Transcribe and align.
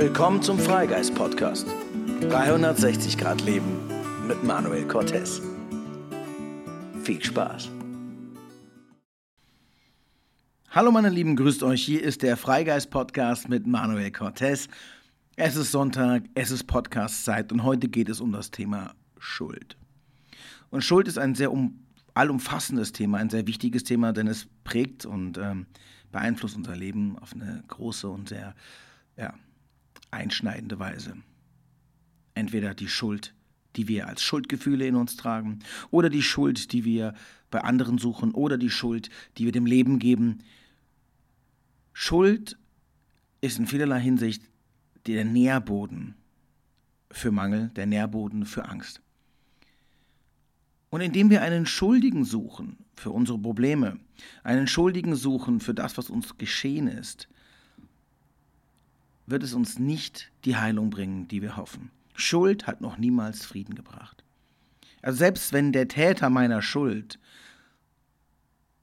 Willkommen 0.00 0.40
zum 0.40 0.58
Freigeist 0.58 1.14
Podcast. 1.14 1.66
360 2.22 3.18
Grad 3.18 3.42
Leben 3.42 3.86
mit 4.26 4.42
Manuel 4.42 4.88
Cortez. 4.88 5.42
Viel 7.02 7.22
Spaß. 7.22 7.68
Hallo 10.70 10.90
meine 10.90 11.10
Lieben, 11.10 11.36
grüßt 11.36 11.62
euch. 11.64 11.84
Hier 11.84 12.02
ist 12.02 12.22
der 12.22 12.38
Freigeist 12.38 12.90
Podcast 12.90 13.50
mit 13.50 13.66
Manuel 13.66 14.10
Cortez. 14.10 14.68
Es 15.36 15.54
ist 15.54 15.70
Sonntag, 15.70 16.22
es 16.34 16.50
ist 16.50 16.64
Podcast-Zeit 16.64 17.52
und 17.52 17.62
heute 17.62 17.90
geht 17.90 18.08
es 18.08 18.22
um 18.22 18.32
das 18.32 18.50
Thema 18.50 18.94
Schuld. 19.18 19.76
Und 20.70 20.82
Schuld 20.82 21.08
ist 21.08 21.18
ein 21.18 21.34
sehr 21.34 21.52
um, 21.52 21.78
allumfassendes 22.14 22.92
Thema, 22.92 23.18
ein 23.18 23.28
sehr 23.28 23.46
wichtiges 23.46 23.84
Thema, 23.84 24.14
denn 24.14 24.28
es 24.28 24.48
prägt 24.64 25.04
und 25.04 25.36
ähm, 25.36 25.66
beeinflusst 26.10 26.56
unser 26.56 26.74
Leben 26.74 27.18
auf 27.18 27.34
eine 27.34 27.62
große 27.68 28.08
und 28.08 28.30
sehr 28.30 28.54
ja, 29.18 29.34
einschneidende 30.10 30.78
Weise. 30.78 31.16
Entweder 32.34 32.74
die 32.74 32.88
Schuld, 32.88 33.34
die 33.76 33.88
wir 33.88 34.08
als 34.08 34.22
Schuldgefühle 34.22 34.86
in 34.86 34.96
uns 34.96 35.16
tragen, 35.16 35.60
oder 35.90 36.10
die 36.10 36.22
Schuld, 36.22 36.72
die 36.72 36.84
wir 36.84 37.14
bei 37.50 37.60
anderen 37.62 37.98
suchen, 37.98 38.32
oder 38.32 38.58
die 38.58 38.70
Schuld, 38.70 39.10
die 39.38 39.44
wir 39.44 39.52
dem 39.52 39.66
Leben 39.66 39.98
geben. 39.98 40.42
Schuld 41.92 42.58
ist 43.40 43.58
in 43.58 43.66
vielerlei 43.66 44.00
Hinsicht 44.00 44.42
der 45.06 45.24
Nährboden 45.24 46.14
für 47.10 47.32
Mangel, 47.32 47.70
der 47.76 47.86
Nährboden 47.86 48.46
für 48.46 48.68
Angst. 48.68 49.00
Und 50.90 51.00
indem 51.00 51.30
wir 51.30 51.42
einen 51.42 51.66
Schuldigen 51.66 52.24
suchen 52.24 52.78
für 52.94 53.10
unsere 53.10 53.38
Probleme, 53.38 53.98
einen 54.42 54.66
Schuldigen 54.66 55.14
suchen 55.14 55.60
für 55.60 55.74
das, 55.74 55.96
was 55.96 56.10
uns 56.10 56.36
geschehen 56.36 56.88
ist, 56.88 57.28
wird 59.30 59.42
es 59.42 59.54
uns 59.54 59.78
nicht 59.78 60.30
die 60.44 60.56
Heilung 60.56 60.90
bringen, 60.90 61.28
die 61.28 61.42
wir 61.42 61.56
hoffen. 61.56 61.90
Schuld 62.14 62.66
hat 62.66 62.80
noch 62.80 62.98
niemals 62.98 63.44
Frieden 63.44 63.74
gebracht. 63.74 64.24
Also 65.02 65.18
selbst 65.18 65.52
wenn 65.52 65.72
der 65.72 65.88
Täter 65.88 66.28
meiner 66.30 66.62
Schuld 66.62 67.18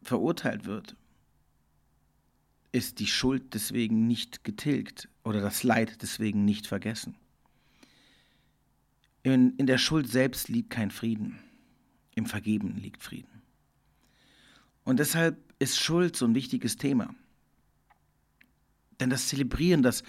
verurteilt 0.02 0.66
wird, 0.66 0.96
ist 2.72 3.00
die 3.00 3.08
Schuld 3.08 3.54
deswegen 3.54 4.08
nicht 4.08 4.44
getilgt 4.44 5.10
oder 5.24 5.42
das 5.42 5.64
Leid 5.64 6.02
deswegen 6.02 6.46
nicht 6.46 6.68
vergessen. 6.68 7.16
In, 9.24 9.56
in 9.58 9.68
der 9.68 9.78
Schuld 9.78 10.10
selbst 10.10 10.48
liegt 10.48 10.70
kein 10.70 10.92
Frieden. 10.92 11.40
Im 12.16 12.26
Vergeben 12.26 12.78
liegt 12.78 13.04
Frieden. 13.04 13.42
Und 14.84 15.00
deshalb 15.00 15.38
ist 15.60 15.80
Schuld 15.80 16.16
so 16.16 16.26
ein 16.26 16.36
wichtiges 16.36 16.78
Thema. 16.78 17.14
Denn 19.00 19.10
das 19.10 19.28
Zelebrieren, 19.28 19.84
das 19.84 20.04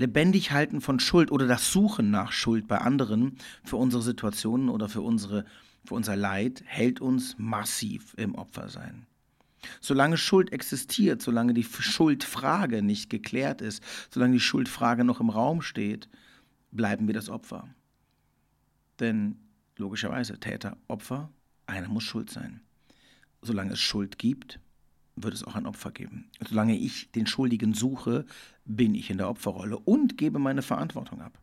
lebendig 0.00 0.50
halten 0.50 0.80
von 0.80 0.98
Schuld 0.98 1.30
oder 1.30 1.46
das 1.46 1.70
Suchen 1.70 2.10
nach 2.10 2.32
Schuld 2.32 2.66
bei 2.66 2.78
anderen 2.78 3.36
für 3.62 3.76
unsere 3.76 4.02
Situationen 4.02 4.70
oder 4.70 4.88
für, 4.88 5.02
unsere, 5.02 5.44
für 5.84 5.94
unser 5.94 6.16
Leid 6.16 6.64
hält 6.64 7.02
uns 7.02 7.36
massiv 7.36 8.14
im 8.16 8.34
Opfersein. 8.34 9.06
Solange 9.82 10.16
Schuld 10.16 10.54
existiert, 10.54 11.20
solange 11.20 11.52
die 11.52 11.64
Schuldfrage 11.64 12.82
nicht 12.82 13.10
geklärt 13.10 13.60
ist, 13.60 13.82
solange 14.08 14.32
die 14.32 14.40
Schuldfrage 14.40 15.04
noch 15.04 15.20
im 15.20 15.28
Raum 15.28 15.60
steht, 15.60 16.08
bleiben 16.70 17.06
wir 17.06 17.14
das 17.14 17.28
Opfer. 17.28 17.68
Denn 19.00 19.36
logischerweise 19.76 20.40
Täter, 20.40 20.78
Opfer, 20.88 21.30
einer 21.66 21.88
muss 21.88 22.04
schuld 22.04 22.30
sein. 22.30 22.62
Solange 23.42 23.74
es 23.74 23.80
Schuld 23.80 24.18
gibt, 24.18 24.60
wird 25.22 25.34
es 25.34 25.44
auch 25.44 25.54
ein 25.54 25.66
Opfer 25.66 25.90
geben. 25.90 26.30
Solange 26.46 26.76
ich 26.76 27.10
den 27.12 27.26
Schuldigen 27.26 27.74
suche, 27.74 28.24
bin 28.64 28.94
ich 28.94 29.10
in 29.10 29.18
der 29.18 29.28
Opferrolle 29.28 29.78
und 29.78 30.16
gebe 30.16 30.38
meine 30.38 30.62
Verantwortung 30.62 31.20
ab. 31.20 31.38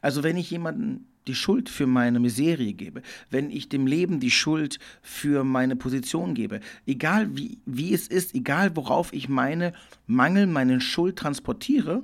Also 0.00 0.22
wenn 0.22 0.36
ich 0.36 0.50
jemanden 0.50 1.06
die 1.26 1.34
Schuld 1.34 1.68
für 1.68 1.86
meine 1.86 2.18
Miserie 2.18 2.72
gebe, 2.72 3.02
wenn 3.30 3.50
ich 3.50 3.68
dem 3.68 3.86
Leben 3.86 4.20
die 4.20 4.30
Schuld 4.30 4.78
für 5.02 5.44
meine 5.44 5.76
Position 5.76 6.34
gebe, 6.34 6.60
egal 6.86 7.36
wie, 7.36 7.58
wie 7.66 7.92
es 7.92 8.08
ist, 8.08 8.34
egal 8.34 8.74
worauf 8.76 9.12
ich 9.12 9.28
meine 9.28 9.72
Mangel, 10.06 10.46
meine 10.46 10.80
Schuld 10.80 11.16
transportiere, 11.16 12.02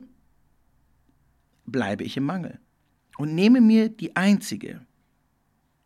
bleibe 1.65 2.05
ich 2.05 2.17
im 2.17 2.25
Mangel 2.25 2.61
und 3.17 3.34
nehme 3.34 3.61
mir 3.61 3.89
die 3.89 4.15
einzige, 4.15 4.81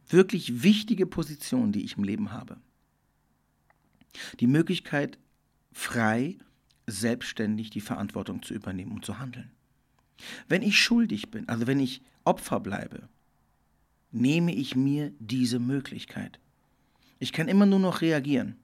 wirklich 0.08 0.62
wichtige 0.62 1.06
Position, 1.06 1.72
die 1.72 1.84
ich 1.84 1.96
im 1.96 2.04
Leben 2.04 2.32
habe. 2.32 2.58
Die 4.40 4.46
Möglichkeit, 4.46 5.18
frei, 5.72 6.38
selbstständig 6.86 7.70
die 7.70 7.80
Verantwortung 7.80 8.42
zu 8.42 8.54
übernehmen 8.54 8.92
und 8.92 9.04
zu 9.04 9.18
handeln. 9.18 9.50
Wenn 10.48 10.62
ich 10.62 10.78
schuldig 10.78 11.30
bin, 11.30 11.48
also 11.48 11.66
wenn 11.66 11.80
ich 11.80 12.02
Opfer 12.24 12.60
bleibe, 12.60 13.08
nehme 14.10 14.54
ich 14.54 14.76
mir 14.76 15.12
diese 15.18 15.58
Möglichkeit. 15.58 16.38
Ich 17.18 17.32
kann 17.32 17.48
immer 17.48 17.66
nur 17.66 17.78
noch 17.78 18.00
reagieren. 18.00 18.56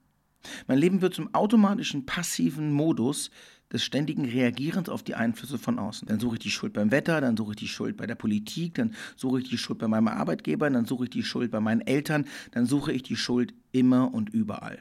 Mein 0.67 0.79
Leben 0.79 1.03
wird 1.03 1.15
zum 1.15 1.35
automatischen 1.35 2.07
passiven 2.07 2.73
Modus 2.73 3.31
des 3.73 3.83
ständigen 3.83 4.25
Reagierens 4.25 4.89
auf 4.89 5.03
die 5.03 5.17
Einflüsse 5.17 5.59
von 5.59 5.79
außen. 5.79 6.07
Dann 6.07 6.21
suche 6.21 6.37
ich 6.37 6.43
die 6.43 6.51
Schuld 6.51 6.73
beim 6.73 6.93
Wetter, 6.93 7.21
dann 7.21 7.37
suche 7.37 7.53
ich 7.53 7.57
die 7.57 7.69
Schuld 7.69 7.97
bei 7.97 8.07
der 8.07 8.15
Politik, 8.15 8.75
dann 8.75 8.95
suche 9.17 9.41
ich 9.41 9.49
die 9.49 9.59
Schuld 9.59 9.79
bei 9.79 9.89
meinem 9.89 10.09
Arbeitgeber, 10.09 10.71
dann 10.71 10.87
suche 10.87 11.05
ich 11.05 11.11
die 11.11 11.25
Schuld 11.25 11.51
bei 11.51 11.61
meinen 11.61 11.81
Eltern, 11.81 12.27
dann 12.53 12.67
suche 12.67 12.93
ich 12.93 13.03
die 13.03 13.17
Schuld 13.17 13.55
immer 13.73 14.15
und 14.15 14.31
überall. 14.31 14.81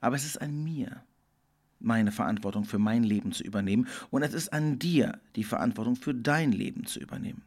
Aber 0.00 0.16
es 0.16 0.24
ist 0.24 0.40
an 0.40 0.62
mir, 0.64 1.02
meine 1.78 2.12
Verantwortung 2.12 2.64
für 2.64 2.78
mein 2.78 3.02
Leben 3.02 3.32
zu 3.32 3.42
übernehmen 3.42 3.88
und 4.10 4.22
es 4.22 4.34
ist 4.34 4.52
an 4.52 4.78
dir, 4.78 5.20
die 5.36 5.44
Verantwortung 5.44 5.96
für 5.96 6.14
dein 6.14 6.52
Leben 6.52 6.86
zu 6.86 7.00
übernehmen. 7.00 7.42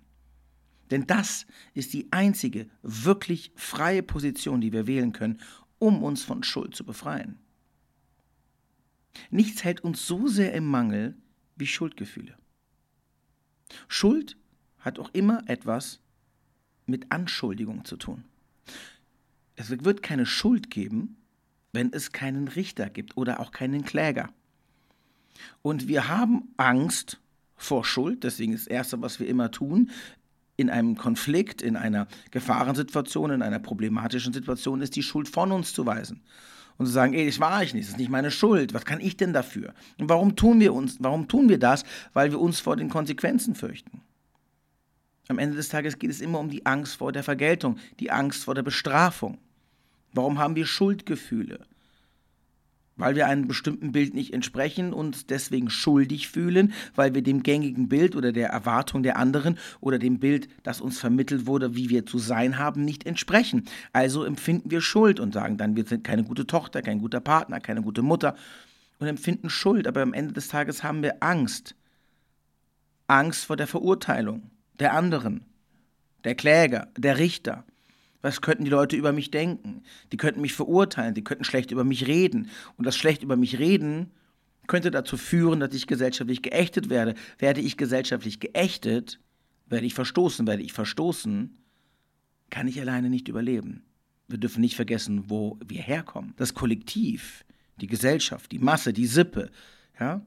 Denn 0.91 1.07
das 1.07 1.45
ist 1.73 1.93
die 1.93 2.11
einzige 2.11 2.69
wirklich 2.81 3.51
freie 3.55 4.03
Position, 4.03 4.61
die 4.61 4.73
wir 4.73 4.87
wählen 4.87 5.13
können, 5.13 5.39
um 5.79 6.03
uns 6.03 6.23
von 6.23 6.43
Schuld 6.43 6.75
zu 6.75 6.83
befreien. 6.83 7.39
Nichts 9.29 9.63
hält 9.63 9.81
uns 9.81 10.07
so 10.07 10.27
sehr 10.27 10.53
im 10.53 10.65
Mangel 10.65 11.15
wie 11.55 11.67
Schuldgefühle. 11.67 12.37
Schuld 13.87 14.37
hat 14.79 14.99
auch 14.99 15.09
immer 15.13 15.47
etwas 15.47 16.01
mit 16.85 17.11
Anschuldigung 17.11 17.85
zu 17.85 17.97
tun. 17.97 18.23
Es 19.55 19.69
wird 19.69 20.01
keine 20.01 20.25
Schuld 20.25 20.69
geben, 20.69 21.17
wenn 21.73 21.91
es 21.91 22.11
keinen 22.11 22.47
Richter 22.47 22.89
gibt 22.89 23.17
oder 23.17 23.39
auch 23.39 23.51
keinen 23.51 23.83
Kläger. 23.83 24.29
Und 25.61 25.87
wir 25.87 26.07
haben 26.07 26.53
Angst 26.55 27.19
vor 27.57 27.83
Schuld, 27.83 28.23
deswegen 28.23 28.53
ist 28.53 28.67
das 28.67 28.71
Erste, 28.71 29.01
was 29.01 29.19
wir 29.19 29.27
immer 29.27 29.51
tun, 29.51 29.89
in 30.55 30.69
einem 30.69 30.95
Konflikt, 30.95 31.61
in 31.61 31.75
einer 31.75 32.07
Gefahrensituation, 32.31 33.31
in 33.31 33.41
einer 33.41 33.59
problematischen 33.59 34.33
Situation, 34.33 34.81
ist 34.81 34.95
die 34.95 35.03
Schuld 35.03 35.27
von 35.27 35.51
uns 35.51 35.73
zu 35.73 35.85
weisen. 35.85 36.21
Und 36.77 36.87
zu 36.87 36.91
sagen, 36.91 37.13
ey, 37.13 37.25
das 37.25 37.39
war 37.39 37.63
ich 37.63 37.73
nicht, 37.73 37.85
das 37.85 37.91
ist 37.91 37.99
nicht 37.99 38.09
meine 38.09 38.31
Schuld, 38.31 38.73
was 38.73 38.85
kann 38.85 38.99
ich 38.99 39.17
denn 39.17 39.33
dafür? 39.33 39.73
Und 39.99 40.09
warum 40.09 40.35
tun 40.35 40.59
wir 40.59 40.73
uns, 40.73 40.97
warum 40.99 41.27
tun 41.27 41.49
wir 41.49 41.59
das? 41.59 41.83
Weil 42.13 42.31
wir 42.31 42.39
uns 42.39 42.59
vor 42.59 42.75
den 42.75 42.89
Konsequenzen 42.89 43.55
fürchten. 43.55 44.01
Am 45.27 45.39
Ende 45.39 45.55
des 45.55 45.69
Tages 45.69 45.99
geht 45.99 46.09
es 46.09 46.19
immer 46.19 46.39
um 46.39 46.49
die 46.49 46.65
Angst 46.65 46.97
vor 46.97 47.11
der 47.11 47.23
Vergeltung, 47.23 47.77
die 47.99 48.11
Angst 48.11 48.43
vor 48.43 48.55
der 48.55 48.63
Bestrafung. 48.63 49.37
Warum 50.13 50.39
haben 50.39 50.55
wir 50.55 50.65
Schuldgefühle? 50.65 51.65
Weil 52.95 53.15
wir 53.15 53.25
einem 53.25 53.47
bestimmten 53.47 53.91
Bild 53.91 54.13
nicht 54.13 54.33
entsprechen 54.33 54.93
und 54.93 55.31
deswegen 55.31 55.71
schuldig 55.71 56.27
fühlen, 56.27 56.73
weil 56.93 57.15
wir 57.15 57.23
dem 57.23 57.41
gängigen 57.41 57.89
Bild 57.89 58.15
oder 58.15 58.31
der 58.31 58.49
Erwartung 58.49 59.01
der 59.01 59.17
anderen 59.17 59.57
oder 59.81 59.97
dem 59.97 60.19
Bild, 60.19 60.47
das 60.61 60.79
uns 60.79 60.99
vermittelt 60.99 61.47
wurde, 61.47 61.75
wie 61.75 61.89
wir 61.89 62.05
zu 62.05 62.19
sein 62.19 62.59
haben, 62.59 62.85
nicht 62.85 63.07
entsprechen. 63.07 63.65
Also 63.93 64.23
empfinden 64.23 64.69
wir 64.69 64.81
Schuld 64.81 65.19
und 65.19 65.33
sagen 65.33 65.57
dann, 65.57 65.75
wir 65.75 65.85
sind 65.85 66.03
keine 66.03 66.23
gute 66.23 66.45
Tochter, 66.45 66.83
kein 66.83 66.99
guter 66.99 67.19
Partner, 67.19 67.59
keine 67.59 67.81
gute 67.81 68.03
Mutter 68.03 68.35
und 68.99 69.07
empfinden 69.07 69.49
Schuld, 69.49 69.87
aber 69.87 70.01
am 70.03 70.13
Ende 70.13 70.33
des 70.33 70.47
Tages 70.47 70.83
haben 70.83 71.01
wir 71.01 71.23
Angst. 71.23 71.75
Angst 73.07 73.45
vor 73.45 73.57
der 73.57 73.67
Verurteilung 73.67 74.51
der 74.79 74.93
anderen, 74.93 75.45
der 76.23 76.35
Kläger, 76.35 76.87
der 76.97 77.17
Richter. 77.17 77.65
Was 78.23 78.41
könnten 78.41 78.63
die 78.63 78.71
Leute 78.71 78.95
über 78.95 79.11
mich 79.11 79.29
denken? 79.29 79.83
Die 80.11 80.17
könnten 80.17 80.41
mich 80.41 80.53
verurteilen, 80.53 81.13
die 81.13 81.23
könnten 81.23 81.43
schlecht 81.43 81.69
über 81.69 81.83
mich 81.83 82.07
reden. 82.07 82.49
Und 82.77 82.87
das 82.87 82.97
schlecht 82.97 83.21
über 83.21 83.35
mich 83.35 83.59
reden 83.59 84.11
könnte 84.67 84.91
dazu 84.91 85.17
führen, 85.17 85.59
dass 85.59 85.73
ich 85.73 85.87
gesellschaftlich 85.87 86.41
geächtet 86.41 86.89
werde. 86.89 87.15
Werde 87.37 87.61
ich 87.61 87.77
gesellschaftlich 87.77 88.39
geächtet, 88.39 89.19
werde 89.67 89.85
ich 89.85 89.93
verstoßen, 89.93 90.47
werde 90.47 90.63
ich 90.63 90.73
verstoßen, 90.73 91.57
kann 92.49 92.67
ich 92.67 92.79
alleine 92.79 93.09
nicht 93.09 93.27
überleben. 93.27 93.83
Wir 94.27 94.37
dürfen 94.37 94.61
nicht 94.61 94.75
vergessen, 94.75 95.29
wo 95.29 95.59
wir 95.65 95.81
herkommen. 95.81 96.33
Das 96.37 96.53
Kollektiv, 96.53 97.43
die 97.81 97.87
Gesellschaft, 97.87 98.51
die 98.51 98.59
Masse, 98.59 98.93
die 98.93 99.05
Sippe, 99.05 99.51
ja, 99.99 100.25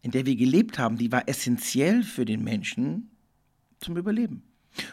in 0.00 0.12
der 0.12 0.24
wir 0.24 0.36
gelebt 0.36 0.78
haben, 0.78 0.96
die 0.96 1.12
war 1.12 1.28
essentiell 1.28 2.02
für 2.02 2.24
den 2.24 2.42
Menschen 2.42 3.10
zum 3.80 3.96
Überleben. 3.96 4.47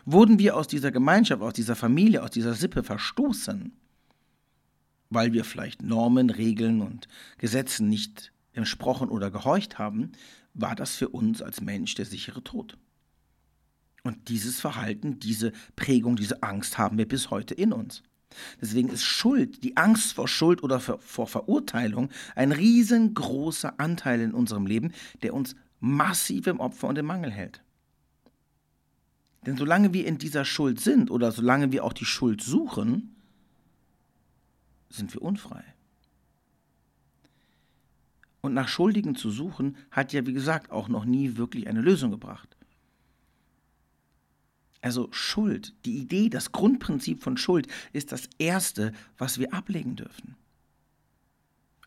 Wurden 0.05 0.39
wir 0.39 0.55
aus 0.55 0.67
dieser 0.67 0.91
Gemeinschaft, 0.91 1.41
aus 1.41 1.53
dieser 1.53 1.75
Familie, 1.75 2.23
aus 2.23 2.31
dieser 2.31 2.53
Sippe 2.53 2.83
verstoßen, 2.83 3.73
weil 5.09 5.33
wir 5.33 5.45
vielleicht 5.45 5.81
Normen, 5.83 6.29
Regeln 6.29 6.81
und 6.81 7.07
Gesetzen 7.37 7.89
nicht 7.89 8.31
entsprochen 8.53 9.09
oder 9.09 9.31
gehorcht 9.31 9.77
haben, 9.77 10.11
war 10.53 10.75
das 10.75 10.95
für 10.95 11.09
uns 11.09 11.41
als 11.41 11.61
Mensch 11.61 11.95
der 11.95 12.05
sichere 12.05 12.43
Tod. 12.43 12.77
Und 14.03 14.29
dieses 14.29 14.59
Verhalten, 14.59 15.19
diese 15.19 15.51
Prägung, 15.75 16.15
diese 16.15 16.43
Angst 16.43 16.77
haben 16.77 16.97
wir 16.97 17.07
bis 17.07 17.31
heute 17.31 17.53
in 17.53 17.73
uns. 17.73 18.03
Deswegen 18.61 18.89
ist 18.89 19.03
Schuld, 19.03 19.63
die 19.63 19.77
Angst 19.77 20.13
vor 20.13 20.27
Schuld 20.27 20.61
oder 20.61 20.79
vor 20.79 21.27
Verurteilung 21.27 22.09
ein 22.35 22.51
riesengroßer 22.51 23.79
Anteil 23.79 24.21
in 24.21 24.33
unserem 24.33 24.67
Leben, 24.67 24.91
der 25.23 25.33
uns 25.33 25.55
massiv 25.79 26.47
im 26.47 26.59
Opfer 26.59 26.87
und 26.87 26.97
im 26.97 27.05
Mangel 27.05 27.31
hält. 27.31 27.64
Denn 29.45 29.57
solange 29.57 29.93
wir 29.93 30.07
in 30.07 30.17
dieser 30.17 30.45
Schuld 30.45 30.79
sind 30.79 31.11
oder 31.11 31.31
solange 31.31 31.71
wir 31.71 31.83
auch 31.83 31.93
die 31.93 32.05
Schuld 32.05 32.41
suchen, 32.41 33.15
sind 34.89 35.13
wir 35.13 35.21
unfrei. 35.21 35.63
Und 38.41 38.53
nach 38.53 38.67
Schuldigen 38.67 39.15
zu 39.15 39.31
suchen, 39.31 39.77
hat 39.91 40.13
ja, 40.13 40.25
wie 40.25 40.33
gesagt, 40.33 40.71
auch 40.71 40.87
noch 40.87 41.05
nie 41.05 41.37
wirklich 41.37 41.67
eine 41.67 41.81
Lösung 41.81 42.11
gebracht. 42.11 42.55
Also 44.81 45.07
Schuld, 45.11 45.73
die 45.85 45.97
Idee, 45.97 46.29
das 46.29 46.51
Grundprinzip 46.51 47.23
von 47.23 47.37
Schuld 47.37 47.67
ist 47.91 48.11
das 48.11 48.29
Erste, 48.37 48.93
was 49.17 49.39
wir 49.39 49.51
ablegen 49.51 49.95
dürfen. 49.95 50.35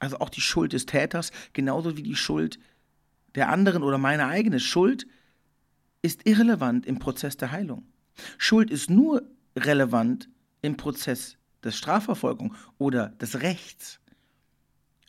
Also 0.01 0.19
auch 0.19 0.31
die 0.31 0.41
Schuld 0.41 0.73
des 0.73 0.87
Täters, 0.87 1.31
genauso 1.53 1.97
wie 1.97 2.03
die 2.03 2.17
Schuld 2.17 2.59
der 3.35 3.51
anderen 3.51 3.85
oder 3.85 3.99
meine 3.99 4.27
eigene 4.27 4.59
Schuld, 4.59 5.07
ist 6.03 6.27
irrelevant 6.27 6.87
im 6.87 6.99
Prozess 6.99 7.37
der 7.37 7.51
Heilung. 7.51 7.87
Schuld 8.37 8.71
ist 8.71 8.91
nur 8.91 9.23
relevant 9.57 10.29
im 10.63 10.77
Prozess 10.77 11.37
der 11.63 11.73
Strafverfolgung 11.73 12.55
oder 12.79 13.09
des 13.09 13.41
Rechts, 13.41 14.01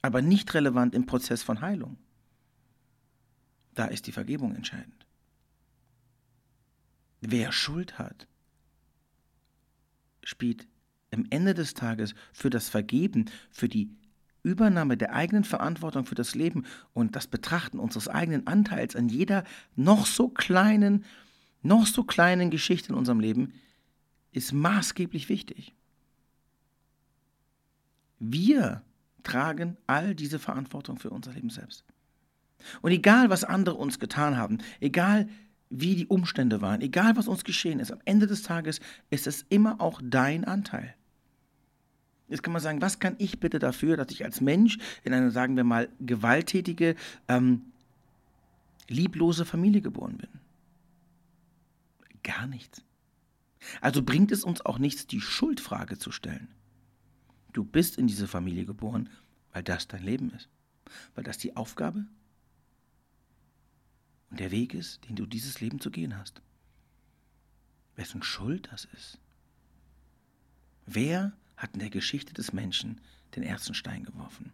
aber 0.02 0.22
nicht 0.22 0.54
relevant 0.54 0.96
im 0.96 1.06
Prozess 1.06 1.44
von 1.44 1.62
Heilung. 1.62 1.98
Da 3.76 3.86
ist 3.86 4.08
die 4.08 4.12
Vergebung 4.12 4.56
entscheidend. 4.56 5.06
Wer 7.22 7.52
Schuld 7.52 8.00
hat, 8.00 8.28
spielt 10.24 10.68
am 11.12 11.26
Ende 11.30 11.54
des 11.54 11.74
Tages 11.74 12.14
für 12.34 12.50
das 12.50 12.70
Vergeben, 12.70 13.26
für 13.52 13.68
die 13.68 13.90
Übernahme 14.44 14.98
der 14.98 15.14
eigenen 15.14 15.44
Verantwortung 15.44 16.06
für 16.06 16.16
das 16.16 16.36
Leben 16.36 16.66
und 16.94 17.16
das 17.16 17.28
Betrachten 17.28 17.80
unseres 17.80 18.08
eigenen 18.08 18.48
Anteils 18.48 18.96
an 18.96 19.10
jeder 19.10 19.44
noch 19.76 20.06
so 20.06 20.30
kleinen, 20.30 21.06
noch 21.62 21.86
so 21.86 22.04
kleinen 22.04 22.50
Geschichte 22.50 22.90
in 22.90 22.96
unserem 22.96 23.20
Leben 23.20 23.54
ist 24.32 24.54
maßgeblich 24.54 25.30
wichtig. 25.30 25.76
Wir 28.20 28.84
tragen 29.24 29.78
all 29.88 30.16
diese 30.16 30.40
Verantwortung 30.40 31.00
für 31.00 31.10
unser 31.10 31.34
Leben 31.34 31.50
selbst. 31.50 31.84
Und 32.82 32.92
egal, 32.92 33.30
was 33.30 33.44
andere 33.44 33.76
uns 33.76 34.00
getan 34.00 34.38
haben, 34.38 34.60
egal, 34.80 35.30
wie 35.70 35.96
die 35.96 36.08
Umstände 36.08 36.62
waren, 36.62 36.82
egal 36.82 37.16
was 37.16 37.28
uns 37.28 37.44
geschehen 37.44 37.80
ist, 37.80 37.92
am 37.92 38.02
Ende 38.06 38.28
des 38.28 38.44
Tages 38.44 38.80
ist 39.10 39.28
es 39.28 39.46
immer 39.50 39.80
auch 39.80 40.02
dein 40.04 40.44
Anteil. 40.46 40.96
Jetzt 42.30 42.44
kann 42.44 42.54
man 42.54 42.62
sagen, 42.62 42.82
was 42.82 43.00
kann 43.00 43.16
ich 43.18 43.40
bitte 43.40 43.60
dafür, 43.60 43.98
dass 43.98 44.12
ich 44.12 44.24
als 44.24 44.40
Mensch 44.40 44.78
in 45.04 45.14
eine, 45.14 45.32
sagen 45.32 45.56
wir 45.56 45.64
mal, 45.64 45.90
gewalttätige, 46.00 46.96
ähm, 47.28 47.64
lieblose 48.88 49.46
Familie 49.46 49.82
geboren 49.82 50.18
bin? 50.18 50.30
Gar 52.24 52.48
nichts. 52.48 52.84
Also 53.82 54.04
bringt 54.04 54.32
es 54.32 54.44
uns 54.44 54.66
auch 54.66 54.78
nichts, 54.78 55.08
die 55.08 55.22
Schuldfrage 55.22 55.98
zu 55.98 56.12
stellen. 56.12 56.48
Du 57.52 57.64
bist 57.64 57.98
in 57.98 58.08
diese 58.08 58.28
Familie 58.28 58.66
geboren, 58.66 59.10
weil 59.52 59.64
das 59.64 59.88
dein 59.88 60.04
Leben 60.04 60.30
ist. 60.32 60.50
Weil 61.16 61.24
das 61.24 61.38
die 61.38 61.56
Aufgabe 61.56 62.06
und 64.30 64.40
der 64.40 64.52
Weg 64.52 64.74
ist, 64.74 65.08
den 65.10 65.16
du 65.16 65.26
dieses 65.26 65.60
Leben 65.60 65.80
zu 65.80 65.90
gehen 65.90 66.18
hast. 66.18 66.42
Wessen 67.96 68.24
Schuld 68.24 68.70
das 68.72 68.86
ist. 68.86 69.20
Wer 70.86 71.34
hat 71.60 71.72
in 71.74 71.80
der 71.80 71.90
Geschichte 71.90 72.34
des 72.34 72.54
Menschen 72.54 73.00
den 73.36 73.44
ersten 73.44 73.74
Stein 73.76 74.04
geworfen? 74.04 74.52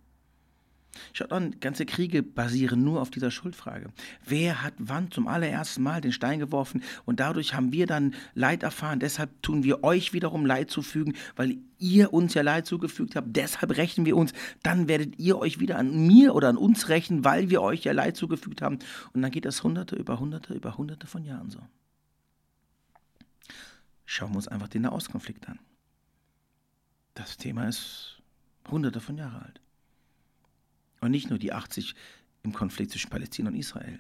Schaut 1.14 1.32
an, 1.32 1.60
ganze 1.60 1.86
Kriege 1.86 2.24
basieren 2.24 2.84
nur 2.84 3.02
auf 3.02 3.10
dieser 3.10 3.32
Schuldfrage. 3.32 3.90
Wer 4.26 4.62
hat 4.62 4.74
wann 4.78 5.12
zum 5.12 5.28
allerersten 5.28 5.84
Mal 5.84 6.02
den 6.02 6.12
Stein 6.12 6.40
geworfen 6.40 6.84
und 7.06 7.20
dadurch 7.20 7.54
haben 7.54 7.72
wir 7.72 7.86
dann 7.88 8.16
Leid 8.34 8.64
erfahren. 8.64 9.00
Deshalb 9.00 9.42
tun 9.42 9.64
wir 9.64 9.84
euch 9.84 10.14
wiederum 10.14 10.46
Leid 10.46 10.70
zufügen, 10.70 11.16
weil 11.36 11.58
ihr 11.78 12.14
uns 12.14 12.34
ja 12.34 12.42
Leid 12.42 12.66
zugefügt 12.66 13.16
habt. 13.16 13.36
Deshalb 13.36 13.78
rächen 13.78 14.06
wir 14.06 14.16
uns. 14.16 14.34
Dann 14.64 14.88
werdet 14.88 15.20
ihr 15.20 15.38
euch 15.38 15.60
wieder 15.60 15.78
an 15.78 16.08
mir 16.08 16.34
oder 16.34 16.50
an 16.50 16.58
uns 16.58 16.90
rächen, 16.90 17.24
weil 17.24 17.50
wir 17.50 17.62
euch 17.62 17.84
ja 17.84 17.92
Leid 17.92 18.16
zugefügt 18.16 18.62
haben. 18.62 18.80
Und 19.14 19.22
dann 19.22 19.32
geht 19.32 19.46
das 19.46 19.64
Hunderte 19.64 19.96
über 19.96 20.20
Hunderte 20.20 20.54
über 20.54 20.78
Hunderte 20.78 21.08
von 21.08 21.24
Jahren 21.24 21.50
so. 21.50 21.60
Schauen 24.06 24.32
wir 24.32 24.38
uns 24.38 24.48
einfach 24.48 24.68
den 24.68 24.84
Nahostkonflikt 24.84 25.50
an. 25.50 25.60
Das 27.16 27.38
Thema 27.38 27.68
ist 27.70 28.22
Hunderte 28.70 29.00
von 29.00 29.18
Jahren 29.18 29.42
alt. 29.42 29.62
Und 31.00 31.12
nicht 31.12 31.30
nur 31.30 31.40
die 31.40 31.54
80 31.54 31.96
im 32.44 32.52
Konflikt 32.52 32.92
zwischen 32.92 33.10
Palästina 33.10 33.50
und 33.50 33.56
Israel. 33.56 34.00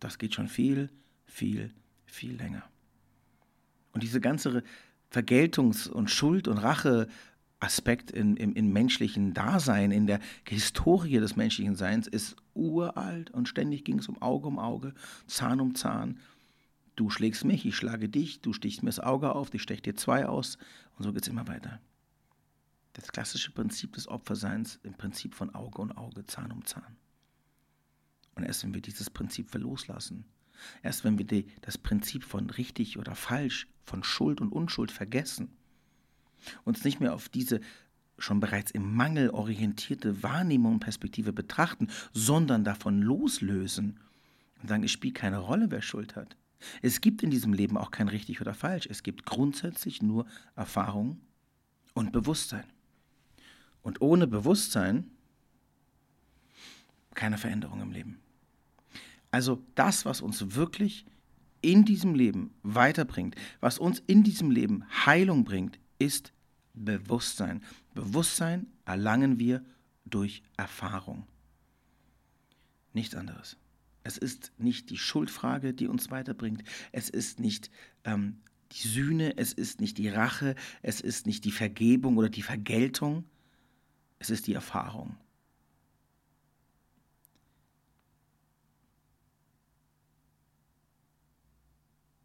Das 0.00 0.18
geht 0.18 0.34
schon 0.34 0.48
viel, 0.48 0.90
viel, 1.26 1.70
viel 2.06 2.34
länger. 2.34 2.62
Und 3.92 4.02
diese 4.02 4.20
ganze 4.20 4.62
Vergeltungs- 5.12 5.88
und 5.88 6.10
Schuld- 6.10 6.48
und 6.48 6.56
Rache-Aspekt 6.56 8.10
im, 8.10 8.36
im, 8.36 8.54
im, 8.54 8.72
menschlichen 8.72 9.34
Dasein, 9.34 9.90
in 9.90 10.06
der 10.06 10.20
Historie 10.48 11.18
des 11.18 11.36
menschlichen 11.36 11.76
Seins 11.76 12.06
ist 12.06 12.36
uralt 12.54 13.30
und 13.30 13.48
ständig 13.48 13.84
ging 13.84 13.98
es 13.98 14.08
um 14.08 14.20
Auge 14.22 14.48
um 14.48 14.58
Auge, 14.58 14.94
Zahn 15.26 15.60
um 15.60 15.74
Zahn. 15.74 16.20
Du 16.96 17.10
schlägst 17.10 17.44
mich, 17.44 17.66
ich 17.66 17.76
schlage 17.76 18.08
dich, 18.08 18.40
du 18.40 18.54
stichst 18.54 18.82
mir 18.82 18.88
das 18.88 19.00
Auge 19.00 19.34
auf, 19.34 19.52
ich 19.52 19.62
steche 19.62 19.82
dir 19.82 19.94
zwei 19.94 20.26
aus 20.26 20.56
und 20.96 21.04
so 21.04 21.12
geht 21.12 21.22
es 21.22 21.28
immer 21.28 21.46
weiter 21.48 21.80
das 22.98 23.12
klassische 23.12 23.52
Prinzip 23.52 23.92
des 23.92 24.08
Opferseins 24.08 24.80
im 24.82 24.92
Prinzip 24.94 25.34
von 25.34 25.54
Auge 25.54 25.80
um 25.80 25.92
Auge, 25.92 26.26
Zahn 26.26 26.50
um 26.50 26.64
Zahn. 26.64 26.96
Und 28.34 28.42
erst 28.42 28.64
wenn 28.64 28.74
wir 28.74 28.80
dieses 28.80 29.08
Prinzip 29.08 29.54
loslassen, 29.54 30.24
erst 30.82 31.04
wenn 31.04 31.16
wir 31.16 31.24
die, 31.24 31.46
das 31.60 31.78
Prinzip 31.78 32.24
von 32.24 32.50
richtig 32.50 32.98
oder 32.98 33.14
falsch, 33.14 33.68
von 33.84 34.02
Schuld 34.02 34.40
und 34.40 34.50
Unschuld 34.50 34.90
vergessen, 34.90 35.56
uns 36.64 36.84
nicht 36.84 36.98
mehr 36.98 37.14
auf 37.14 37.28
diese 37.28 37.60
schon 38.18 38.40
bereits 38.40 38.72
im 38.72 38.94
Mangel 38.94 39.30
orientierte 39.30 40.24
Wahrnehmung 40.24 40.74
und 40.74 40.80
Perspektive 40.80 41.32
betrachten, 41.32 41.86
sondern 42.12 42.64
davon 42.64 43.00
loslösen 43.00 44.00
und 44.60 44.68
sagen, 44.68 44.82
es 44.82 44.90
spielt 44.90 45.14
keine 45.14 45.38
Rolle, 45.38 45.70
wer 45.70 45.82
Schuld 45.82 46.16
hat. 46.16 46.36
Es 46.82 47.00
gibt 47.00 47.22
in 47.22 47.30
diesem 47.30 47.52
Leben 47.52 47.76
auch 47.76 47.92
kein 47.92 48.08
richtig 48.08 48.40
oder 48.40 48.54
falsch. 48.54 48.88
Es 48.90 49.04
gibt 49.04 49.24
grundsätzlich 49.24 50.02
nur 50.02 50.26
Erfahrung 50.56 51.20
und 51.94 52.10
Bewusstsein. 52.10 52.64
Und 53.88 54.02
ohne 54.02 54.26
Bewusstsein 54.26 55.10
keine 57.14 57.38
Veränderung 57.38 57.80
im 57.80 57.90
Leben. 57.90 58.20
Also 59.30 59.64
das, 59.76 60.04
was 60.04 60.20
uns 60.20 60.54
wirklich 60.54 61.06
in 61.62 61.86
diesem 61.86 62.14
Leben 62.14 62.50
weiterbringt, 62.62 63.34
was 63.60 63.78
uns 63.78 64.02
in 64.06 64.24
diesem 64.24 64.50
Leben 64.50 64.84
Heilung 65.06 65.44
bringt, 65.44 65.78
ist 65.98 66.34
Bewusstsein. 66.74 67.62
Bewusstsein 67.94 68.66
erlangen 68.84 69.38
wir 69.38 69.64
durch 70.04 70.42
Erfahrung. 70.58 71.26
Nichts 72.92 73.14
anderes. 73.14 73.56
Es 74.02 74.18
ist 74.18 74.52
nicht 74.58 74.90
die 74.90 74.98
Schuldfrage, 74.98 75.72
die 75.72 75.88
uns 75.88 76.10
weiterbringt. 76.10 76.62
Es 76.92 77.08
ist 77.08 77.40
nicht 77.40 77.70
ähm, 78.04 78.36
die 78.72 78.86
Sühne, 78.86 79.38
es 79.38 79.54
ist 79.54 79.80
nicht 79.80 79.96
die 79.96 80.10
Rache, 80.10 80.56
es 80.82 81.00
ist 81.00 81.26
nicht 81.26 81.46
die 81.46 81.52
Vergebung 81.52 82.18
oder 82.18 82.28
die 82.28 82.42
Vergeltung, 82.42 83.24
es 84.18 84.30
ist 84.30 84.46
die 84.46 84.54
Erfahrung. 84.54 85.16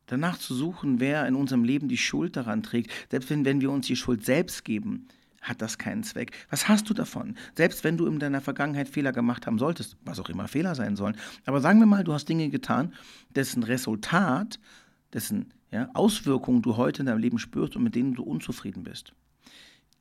Danach 0.08 0.38
zu 0.38 0.54
suchen, 0.54 1.00
wer 1.00 1.28
in 1.28 1.36
unserem 1.36 1.64
Leben 1.64 1.88
die 1.88 1.98
Schuld 1.98 2.36
daran 2.36 2.62
trägt, 2.62 2.92
selbst 3.10 3.30
wenn, 3.30 3.46
wenn 3.46 3.62
wir 3.62 3.72
uns 3.72 3.88
die 3.88 3.96
Schuld 3.96 4.26
selbst 4.26 4.66
geben, 4.66 5.08
hat 5.42 5.62
das 5.62 5.78
keinen 5.78 6.04
Zweck. 6.04 6.32
Was 6.50 6.68
hast 6.68 6.90
du 6.90 6.94
davon? 6.94 7.36
Selbst 7.56 7.84
wenn 7.84 7.98
du 7.98 8.06
in 8.06 8.20
deiner 8.20 8.42
Vergangenheit 8.42 8.88
Fehler 8.88 9.12
gemacht 9.12 9.48
haben 9.48 9.60
solltest, 9.60 9.98
was 10.06 10.20
auch 10.20 10.30
immer 10.30 10.48
Fehler 10.48 10.76
sein 10.76 10.96
sollen. 10.96 11.18
Aber 11.46 11.62
sagen 11.62 11.80
wir 11.80 11.86
mal, 11.86 12.04
du 12.04 12.14
hast 12.14 12.30
Dinge 12.30 12.50
getan, 12.50 12.94
dessen 13.30 13.64
Resultat, 13.64 14.60
dessen 15.14 15.54
ja, 15.72 15.90
Auswirkungen 15.94 16.62
du 16.62 16.78
heute 16.78 17.02
in 17.02 17.08
deinem 17.08 17.20
Leben 17.20 17.40
spürst 17.40 17.76
und 17.76 17.84
mit 17.84 17.96
denen 17.96 18.14
du 18.14 18.24
unzufrieden 18.24 18.84
bist 18.84 19.14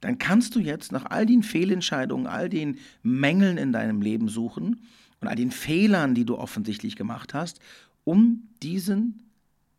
dann 0.03 0.19
kannst 0.19 0.55
du 0.57 0.61
jetzt 0.61 0.93
nach 0.93 1.07
all 1.07 1.25
den 1.25 1.43
Fehlentscheidungen, 1.43 2.27
all 2.27 2.49
den 2.49 2.79
Mängeln 3.03 3.57
in 3.57 3.73
deinem 3.73 4.03
Leben 4.03 4.29
suchen 4.29 4.83
und 5.21 5.29
all 5.29 5.37
den 5.37 5.53
Fehlern, 5.53 6.15
die 6.15 6.27
du 6.27 6.37
offensichtlich 6.37 6.97
gemacht 6.97 7.35
hast, 7.35 7.61
um 8.05 8.49
diesen 8.63 9.23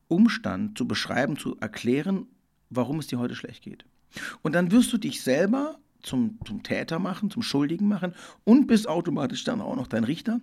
Umstand 0.07 0.77
zu 0.77 0.87
beschreiben, 0.87 1.37
zu 1.37 1.57
erklären, 1.59 2.25
warum 2.69 2.99
es 2.99 3.07
dir 3.07 3.19
heute 3.19 3.35
schlecht 3.35 3.63
geht. 3.63 3.85
Und 4.41 4.53
dann 4.55 4.71
wirst 4.71 4.93
du 4.93 4.97
dich 4.97 5.21
selber 5.21 5.77
zum, 6.01 6.39
zum 6.45 6.63
Täter 6.63 6.99
machen, 6.99 7.29
zum 7.29 7.43
Schuldigen 7.43 7.87
machen 7.87 8.13
und 8.45 8.65
bist 8.65 8.87
automatisch 8.87 9.43
dann 9.43 9.59
auch 9.59 9.75
noch 9.75 9.87
dein 9.87 10.05
Richter 10.05 10.39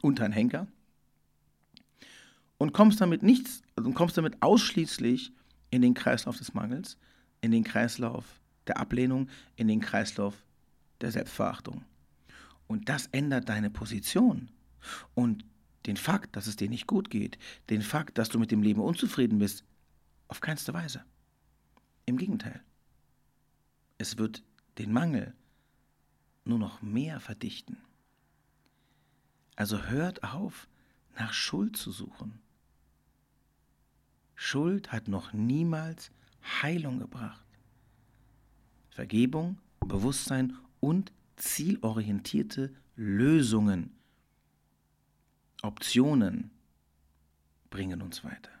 und 0.00 0.20
dein 0.20 0.32
Henker 0.32 0.68
und 2.58 2.72
kommst 2.72 3.00
damit 3.00 3.24
nichts, 3.24 3.62
also 3.74 3.90
kommst 3.90 4.16
damit 4.16 4.40
ausschließlich 4.42 5.32
in 5.70 5.82
den 5.82 5.94
Kreislauf 5.94 6.36
des 6.36 6.54
Mangels, 6.54 6.98
in 7.40 7.50
den 7.50 7.64
Kreislauf 7.64 8.24
der 8.66 8.78
Ablehnung, 8.78 9.28
in 9.56 9.68
den 9.68 9.80
Kreislauf 9.80 10.42
der 11.00 11.12
Selbstverachtung. 11.12 11.84
Und 12.66 12.88
das 12.88 13.06
ändert 13.08 13.48
deine 13.48 13.70
Position. 13.70 14.50
Und 15.14 15.44
den 15.86 15.96
Fakt, 15.96 16.36
dass 16.36 16.46
es 16.46 16.56
dir 16.56 16.68
nicht 16.68 16.86
gut 16.86 17.10
geht, 17.10 17.38
den 17.70 17.82
Fakt, 17.82 18.18
dass 18.18 18.28
du 18.28 18.38
mit 18.38 18.50
dem 18.50 18.62
Leben 18.62 18.80
unzufrieden 18.80 19.38
bist, 19.38 19.64
auf 20.28 20.40
keinste 20.40 20.72
Weise. 20.72 21.04
Im 22.06 22.16
Gegenteil. 22.16 22.62
Es 23.98 24.18
wird 24.18 24.42
den 24.78 24.92
Mangel 24.92 25.34
nur 26.44 26.58
noch 26.58 26.82
mehr 26.82 27.20
verdichten. 27.20 27.78
Also 29.56 29.84
hört 29.84 30.24
auf, 30.24 30.68
nach 31.16 31.32
Schuld 31.32 31.76
zu 31.76 31.92
suchen. 31.92 32.40
Schuld 34.34 34.90
hat 34.90 35.08
noch 35.08 35.32
niemals 35.32 36.10
Heilung 36.62 36.98
gebracht. 36.98 37.43
Vergebung, 38.94 39.58
Bewusstsein 39.80 40.56
und 40.78 41.10
zielorientierte 41.34 42.72
Lösungen, 42.94 43.90
Optionen 45.62 46.52
bringen 47.70 48.02
uns 48.02 48.22
weiter. 48.22 48.52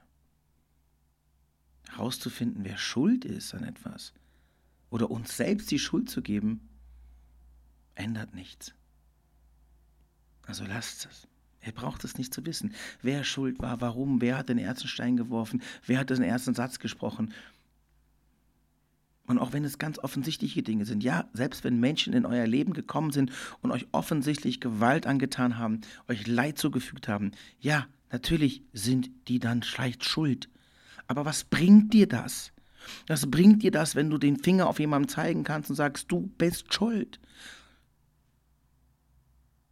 Herauszufinden, 1.88 2.64
wer 2.64 2.76
schuld 2.76 3.24
ist 3.24 3.54
an 3.54 3.62
etwas 3.62 4.12
oder 4.90 5.08
uns 5.08 5.36
selbst 5.36 5.70
die 5.70 5.78
Schuld 5.78 6.10
zu 6.10 6.20
geben, 6.20 6.68
ändert 7.94 8.34
nichts. 8.34 8.74
Also 10.46 10.64
lasst 10.64 11.06
es. 11.06 11.28
Er 11.60 11.70
braucht 11.70 12.02
es 12.02 12.18
nicht 12.18 12.34
zu 12.34 12.44
wissen, 12.44 12.74
wer 13.02 13.22
schuld 13.22 13.60
war, 13.60 13.80
warum, 13.80 14.20
wer 14.20 14.36
hat 14.36 14.48
den 14.48 14.58
ersten 14.58 14.88
Stein 14.88 15.16
geworfen, 15.16 15.62
wer 15.86 16.00
hat 16.00 16.10
den 16.10 16.22
ersten 16.22 16.54
Satz 16.54 16.80
gesprochen. 16.80 17.32
Und 19.26 19.38
auch 19.38 19.52
wenn 19.52 19.64
es 19.64 19.78
ganz 19.78 19.98
offensichtliche 19.98 20.62
Dinge 20.62 20.84
sind, 20.84 21.02
ja, 21.02 21.28
selbst 21.32 21.64
wenn 21.64 21.80
Menschen 21.80 22.12
in 22.12 22.26
euer 22.26 22.46
Leben 22.46 22.74
gekommen 22.74 23.10
sind 23.10 23.32
und 23.62 23.70
euch 23.70 23.86
offensichtlich 23.92 24.60
Gewalt 24.60 25.06
angetan 25.06 25.58
haben, 25.58 25.80
euch 26.08 26.26
Leid 26.26 26.58
zugefügt 26.58 27.08
haben, 27.08 27.32
ja, 27.58 27.86
natürlich 28.12 28.62
sind 28.72 29.10
die 29.28 29.38
dann 29.38 29.62
vielleicht 29.62 30.04
schuld. 30.04 30.50
Aber 31.06 31.24
was 31.24 31.44
bringt 31.44 31.94
dir 31.94 32.06
das? 32.06 32.52
Was 33.06 33.30
bringt 33.30 33.62
dir 33.62 33.70
das, 33.70 33.94
wenn 33.94 34.10
du 34.10 34.18
den 34.18 34.38
Finger 34.38 34.66
auf 34.66 34.78
jemanden 34.78 35.08
zeigen 35.08 35.42
kannst 35.42 35.70
und 35.70 35.76
sagst, 35.76 36.12
du 36.12 36.30
bist 36.36 36.72
schuld? 36.72 37.18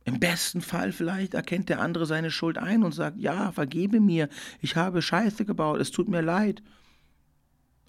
Im 0.05 0.19
besten 0.19 0.63
Fall 0.63 0.93
vielleicht 0.93 1.35
erkennt 1.35 1.69
der 1.69 1.81
andere 1.81 2.07
seine 2.07 2.31
Schuld 2.31 2.59
ein 2.59 2.83
und 2.83 2.93
sagt, 2.93 3.19
ja, 3.19 3.53
vergebe 3.53 4.01
mir, 4.01 4.29
ich 4.61 4.77
habe 4.77 5.01
Scheiße 5.01 5.45
gebaut, 5.45 5.81
es 5.81 5.91
tut 5.91 6.09
mir 6.09 6.23
leid. 6.23 6.63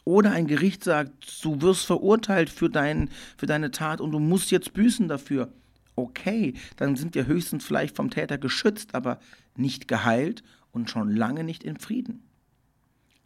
Oder 0.05 0.31
ein 0.31 0.47
Gericht 0.47 0.83
sagt, 0.83 1.43
du 1.43 1.61
wirst 1.61 1.85
verurteilt 1.85 2.49
für, 2.49 2.69
dein, 2.69 3.09
für 3.37 3.45
deine 3.45 3.71
Tat 3.71 4.01
und 4.01 4.11
du 4.11 4.19
musst 4.19 4.51
jetzt 4.51 4.73
büßen 4.73 5.07
dafür. 5.07 5.53
Okay, 5.95 6.55
dann 6.75 6.95
sind 6.95 7.15
wir 7.15 7.27
höchstens 7.27 7.63
vielleicht 7.63 7.95
vom 7.95 8.09
Täter 8.09 8.37
geschützt, 8.37 8.95
aber 8.95 9.19
nicht 9.55 9.87
geheilt 9.87 10.43
und 10.71 10.89
schon 10.89 11.15
lange 11.15 11.43
nicht 11.43 11.63
in 11.63 11.77
Frieden. 11.77 12.23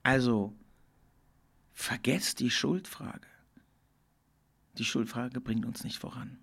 Also, 0.03 0.53
vergesst 1.73 2.39
die 2.39 2.51
Schuldfrage. 2.51 3.27
Die 4.77 4.85
Schuldfrage 4.85 5.41
bringt 5.41 5.65
uns 5.65 5.83
nicht 5.83 5.97
voran. 5.97 6.37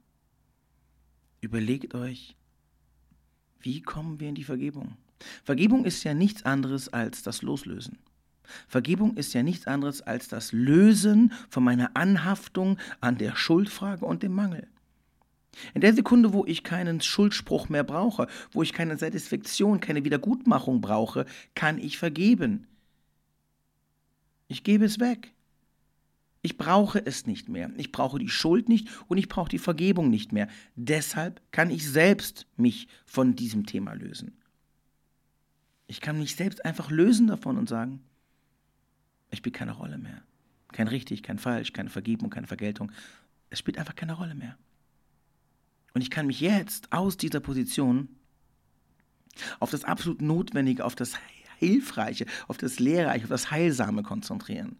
Überlegt 1.41 1.95
euch, 1.95 2.37
wie 3.61 3.83
kommen 3.83 4.19
wir 4.19 4.29
in 4.29 4.35
die 4.35 4.45
Vergebung? 4.45 4.97
Vergebung 5.45 5.85
ist 5.85 6.03
ja 6.05 6.15
nichts 6.15 6.43
anderes 6.45 6.89
als 6.93 7.23
das 7.23 7.43
Loslösen. 7.43 7.99
Vergebung 8.69 9.17
ist 9.17 9.35
ja 9.35 9.43
nichts 9.43 9.67
anderes 9.67 10.03
als 10.03 10.29
das 10.29 10.53
Lösen 10.53 11.33
von 11.49 11.65
meiner 11.65 11.97
Anhaftung 11.97 12.79
an 13.01 13.19
der 13.19 13.37
Schuldfrage 13.37 14.05
und 14.05 14.23
dem 14.23 14.35
Mangel. 14.35 14.67
In 15.73 15.81
der 15.81 15.95
Sekunde, 15.95 16.33
wo 16.33 16.45
ich 16.45 16.65
keinen 16.65 17.01
Schuldspruch 17.01 17.69
mehr 17.69 17.85
brauche, 17.85 18.27
wo 18.53 18.63
ich 18.63 18.73
keine 18.73 18.97
Satisfaktion, 18.97 19.81
keine 19.81 20.05
Wiedergutmachung 20.05 20.81
brauche, 20.81 21.27
kann 21.55 21.79
ich 21.79 21.99
vergeben. 21.99 22.67
Ich 24.49 24.65
gebe 24.65 24.85
es 24.85 25.01
weg. 25.01 25.33
Ich 26.43 26.59
brauche 26.59 27.05
es 27.05 27.27
nicht 27.27 27.49
mehr. 27.49 27.71
Ich 27.77 27.91
brauche 27.91 28.19
die 28.19 28.29
Schuld 28.29 28.69
nicht 28.69 28.89
und 29.09 29.17
ich 29.17 29.29
brauche 29.29 29.49
die 29.49 29.59
Vergebung 29.59 30.11
nicht 30.11 30.33
mehr. 30.33 30.49
Deshalb 30.77 31.41
kann 31.53 31.71
ich 31.71 31.89
selbst 31.89 32.47
mich 32.57 32.87
von 33.07 33.35
diesem 33.35 33.65
Thema 33.65 33.95
lösen. 33.95 34.37
Ich 35.87 36.01
kann 36.01 36.19
mich 36.19 36.37
selbst 36.37 36.65
einfach 36.65 36.91
lösen 36.91 37.29
davon 37.29 37.57
und 37.57 37.69
sagen, 37.69 38.03
ich 39.35 39.39
spiele 39.39 39.53
keine 39.53 39.73
Rolle 39.73 39.99
mehr. 39.99 40.23
Kein 40.73 40.89
richtig, 40.89 41.23
kein 41.23 41.39
falsch, 41.39 41.73
keine 41.73 41.91
Vergebung, 41.91 42.31
keine 42.31 42.47
Vergeltung. 42.47 42.91
Es 43.51 43.59
spielt 43.59 43.79
einfach 43.79 43.95
keine 43.95 44.15
Rolle 44.15 44.35
mehr. 44.35 44.57
Und 45.93 46.01
ich 46.01 46.11
kann 46.11 46.27
mich 46.27 46.41
jetzt 46.41 46.93
aus 46.93 47.17
dieser 47.17 47.41
Position 47.41 48.09
auf 49.61 49.71
das 49.71 49.85
absolut 49.85 50.23
Notwendige, 50.23 50.85
auf 50.85 50.95
das 50.95 51.15
Hilfreiche, 51.59 52.27
auf 52.49 52.57
das 52.57 52.79
Lehrreiche, 52.81 53.25
auf 53.25 53.31
das 53.31 53.51
Heilsame 53.51 54.03
konzentrieren. 54.03 54.77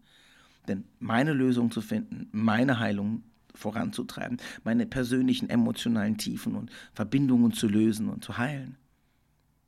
Denn 0.67 0.85
meine 0.99 1.33
Lösung 1.33 1.71
zu 1.71 1.81
finden, 1.81 2.27
meine 2.31 2.79
Heilung 2.79 3.23
voranzutreiben, 3.53 4.37
meine 4.63 4.85
persönlichen 4.85 5.49
emotionalen 5.49 6.17
Tiefen 6.17 6.55
und 6.55 6.71
Verbindungen 6.93 7.53
zu 7.53 7.67
lösen 7.67 8.09
und 8.09 8.23
zu 8.23 8.37
heilen. 8.37 8.77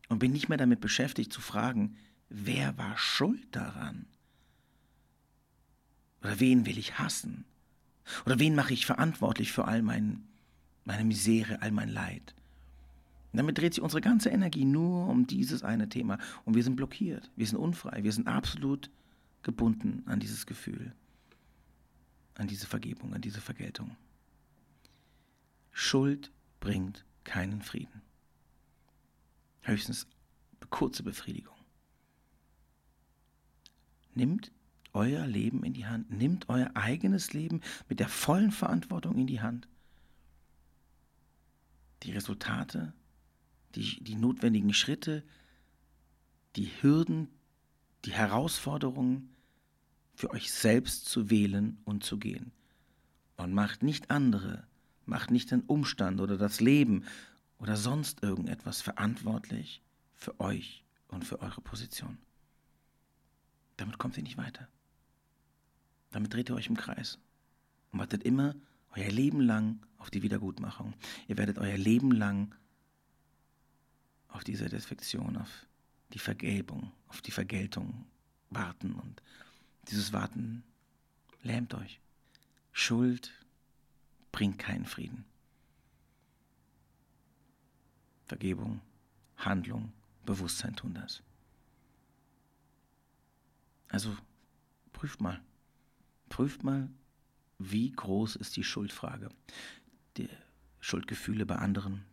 Und 0.10 0.20
bin 0.20 0.32
nicht 0.32 0.50
mehr 0.50 0.58
damit 0.58 0.82
beschäftigt 0.82 1.32
zu 1.32 1.42
fragen, 1.42 1.96
wer 2.30 2.78
war 2.78 2.98
schuld 2.98 3.48
daran? 3.52 4.06
Oder 6.22 6.40
wen 6.40 6.66
will 6.66 6.78
ich 6.78 7.00
hassen? 7.00 7.46
Oder 8.26 8.40
wen 8.40 8.56
mache 8.56 8.74
ich 8.74 8.86
verantwortlich 8.86 9.52
für 9.52 9.66
all 9.66 9.82
mein, 9.82 10.24
meine 10.86 11.04
Misere, 11.04 11.62
all 11.62 11.72
mein 11.72 11.90
Leid? 11.90 12.34
Und 13.32 13.38
damit 13.38 13.58
dreht 13.58 13.74
sich 13.74 13.84
unsere 13.84 14.02
ganze 14.02 14.30
Energie 14.30 14.66
nur 14.66 15.08
um 15.08 15.28
dieses 15.28 15.64
eine 15.64 15.90
Thema. 15.90 16.18
Und 16.46 16.56
wir 16.56 16.64
sind 16.64 16.76
blockiert, 16.76 17.30
wir 17.36 17.46
sind 17.46 17.58
unfrei, 17.58 18.04
wir 18.04 18.12
sind 18.12 18.28
absolut 18.28 18.90
gebunden 19.44 20.04
an 20.06 20.20
dieses 20.20 20.46
Gefühl, 20.46 20.94
an 22.36 22.48
diese 22.48 22.68
Vergebung, 22.68 23.14
an 23.14 23.22
diese 23.22 23.42
Vergeltung. 23.42 23.96
Schuld 25.72 26.32
bringt 26.60 27.06
keinen 27.24 27.62
Frieden. 27.62 28.02
Höchstens 29.62 30.08
kurze 30.70 31.04
Befriedigung. 31.04 31.56
Nimmt 34.16 34.52
euer 34.98 35.28
Leben 35.28 35.64
in 35.64 35.74
die 35.74 35.86
Hand, 35.86 36.12
nimmt 36.12 36.50
euer 36.50 36.72
eigenes 36.74 37.34
Leben 37.34 37.62
mit 37.88 38.00
der 38.00 38.10
vollen 38.10 38.52
Verantwortung 38.52 39.16
in 39.18 39.28
die 39.28 39.42
Hand. 39.42 39.68
Die 42.04 42.12
Resultate, 42.12 42.94
die, 43.76 44.04
die 44.04 44.16
notwendigen 44.16 44.74
Schritte, 44.74 45.24
die 46.56 46.72
Hürden, 46.82 47.30
die 48.06 48.14
Herausforderungen, 48.14 49.30
für 50.16 50.32
euch 50.32 50.52
selbst 50.52 51.06
zu 51.06 51.30
wählen 51.30 51.78
und 51.86 52.04
zu 52.04 52.18
gehen. 52.18 52.52
Und 53.36 53.54
macht 53.54 53.84
nicht 53.84 54.10
andere, 54.10 54.66
macht 55.06 55.30
nicht 55.30 55.52
den 55.52 55.62
Umstand 55.62 56.20
oder 56.20 56.38
das 56.38 56.60
Leben 56.60 57.06
oder 57.60 57.78
sonst 57.78 58.24
irgendetwas 58.24 58.82
verantwortlich 58.82 59.84
für 60.16 60.40
euch 60.40 60.84
und 61.08 61.24
für 61.24 61.40
eure 61.40 61.62
Position. 61.62 62.18
Damit 63.76 64.00
kommt 64.00 64.18
ihr 64.18 64.24
nicht 64.24 64.38
weiter. 64.38 64.68
Damit 66.12 66.34
dreht 66.34 66.50
ihr 66.50 66.56
euch 66.56 66.68
im 66.68 66.78
Kreis 66.78 67.20
und 67.92 68.00
wartet 68.00 68.24
immer 68.24 68.56
euer 68.96 69.12
Leben 69.12 69.42
lang 69.42 69.80
auf 69.98 70.10
die 70.10 70.24
Wiedergutmachung. 70.24 70.94
Ihr 71.28 71.38
werdet 71.38 71.58
euer 71.58 71.78
Leben 71.78 72.12
lang 72.12 72.56
auf 74.30 74.44
die 74.44 74.56
Satisfaktion, 74.56 75.38
auf 75.38 75.68
die 76.14 76.20
Vergebung, 76.20 76.92
auf 77.08 77.22
die 77.22 77.32
Vergeltung 77.32 78.06
warten 78.50 78.94
und 78.94 79.22
dieses 79.90 80.14
Warten 80.14 80.64
lähmt 81.44 81.74
euch. 81.74 82.00
Schuld 82.72 83.32
bringt 84.32 84.60
keinen 84.60 84.86
Frieden. 84.86 85.26
Vergebung, 88.26 88.82
Handlung, 89.38 89.94
Bewusstsein 90.26 90.76
tun 90.76 90.94
das. 90.94 91.24
Also 93.88 94.16
prüft 94.92 95.22
mal. 95.22 95.42
Prüft 96.30 96.64
mal, 96.64 96.90
wie 97.60 97.92
groß 97.92 98.36
ist 98.36 98.56
die 98.56 98.64
Schuldfrage. 98.64 99.30
Die 100.18 100.30
Schuldgefühle 100.80 101.46
bei 101.46 101.56
anderen, 101.56 102.04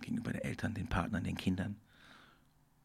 gegenüber 0.00 0.32
den 0.32 0.42
Eltern, 0.42 0.74
den 0.74 0.88
Partnern, 0.88 1.24
den 1.24 1.36
Kindern. 1.36 1.76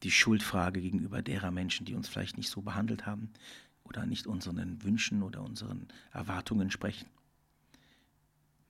Die 0.04 0.12
Schuldfrage 0.12 0.82
gegenüber 0.82 1.22
derer 1.22 1.52
Menschen, 1.52 1.86
die 1.86 1.94
uns 1.94 2.10
vielleicht 2.10 2.38
nicht 2.38 2.50
so 2.50 2.62
behandelt 2.62 3.06
haben, 3.06 3.32
oder 3.84 4.06
nicht 4.06 4.28
unseren 4.28 4.82
Wünschen 4.84 5.22
oder 5.22 5.42
unseren 5.42 5.88
Erwartungen 6.12 6.72
sprechen. 6.72 7.10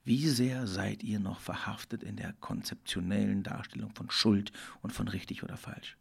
Wie 0.03 0.27
sehr 0.27 0.65
seid 0.65 1.03
ihr 1.03 1.19
noch 1.19 1.39
verhaftet 1.39 2.01
in 2.01 2.15
der 2.15 2.33
konzeptionellen 2.33 3.43
Darstellung 3.43 3.93
von 3.93 4.09
Schuld 4.09 4.51
und 4.81 4.91
von 4.91 5.07
richtig 5.07 5.43
oder 5.43 5.57
falsch? 5.57 5.97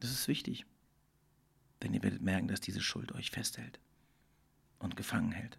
Das 0.00 0.10
ist 0.10 0.26
wichtig, 0.26 0.66
denn 1.82 1.94
ihr 1.94 2.02
werdet 2.02 2.20
merken, 2.20 2.48
dass 2.48 2.60
diese 2.60 2.80
Schuld 2.80 3.12
euch 3.12 3.30
festhält 3.30 3.78
und 4.78 4.96
gefangen 4.96 5.32
hält. 5.32 5.58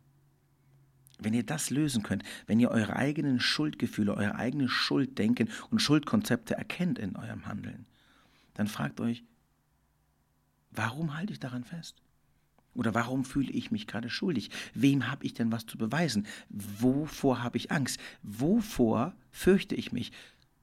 Wenn 1.18 1.34
ihr 1.34 1.46
das 1.46 1.70
lösen 1.70 2.04
könnt, 2.04 2.24
wenn 2.46 2.60
ihr 2.60 2.72
eure 2.72 2.96
eigenen 2.96 3.40
Schuldgefühle, 3.40 4.16
euer 4.16 4.36
eigenes 4.36 4.72
Schulddenken 4.72 5.50
und 5.70 5.82
Schuldkonzepte 5.82 6.56
erkennt 6.56 7.00
in 7.00 7.16
eurem 7.16 7.46
Handeln, 7.46 7.86
dann 8.54 8.68
fragt 8.68 9.00
euch, 9.00 9.24
warum 10.72 11.16
halte 11.16 11.34
ich 11.34 11.40
daran 11.40 11.64
fest? 11.64 12.02
Oder 12.74 12.94
warum 12.94 13.24
fühle 13.24 13.52
ich 13.52 13.72
mich 13.72 13.88
gerade 13.88 14.10
schuldig? 14.10 14.50
Wem 14.74 15.10
habe 15.10 15.26
ich 15.26 15.34
denn 15.34 15.52
was 15.52 15.66
zu 15.66 15.78
beweisen? 15.78 16.28
Wovor 16.50 17.42
habe 17.42 17.58
ich 17.58 17.72
Angst? 17.72 18.00
Wovor 18.22 19.16
fürchte 19.32 19.76
ich 19.76 19.94
mich? 19.94 20.12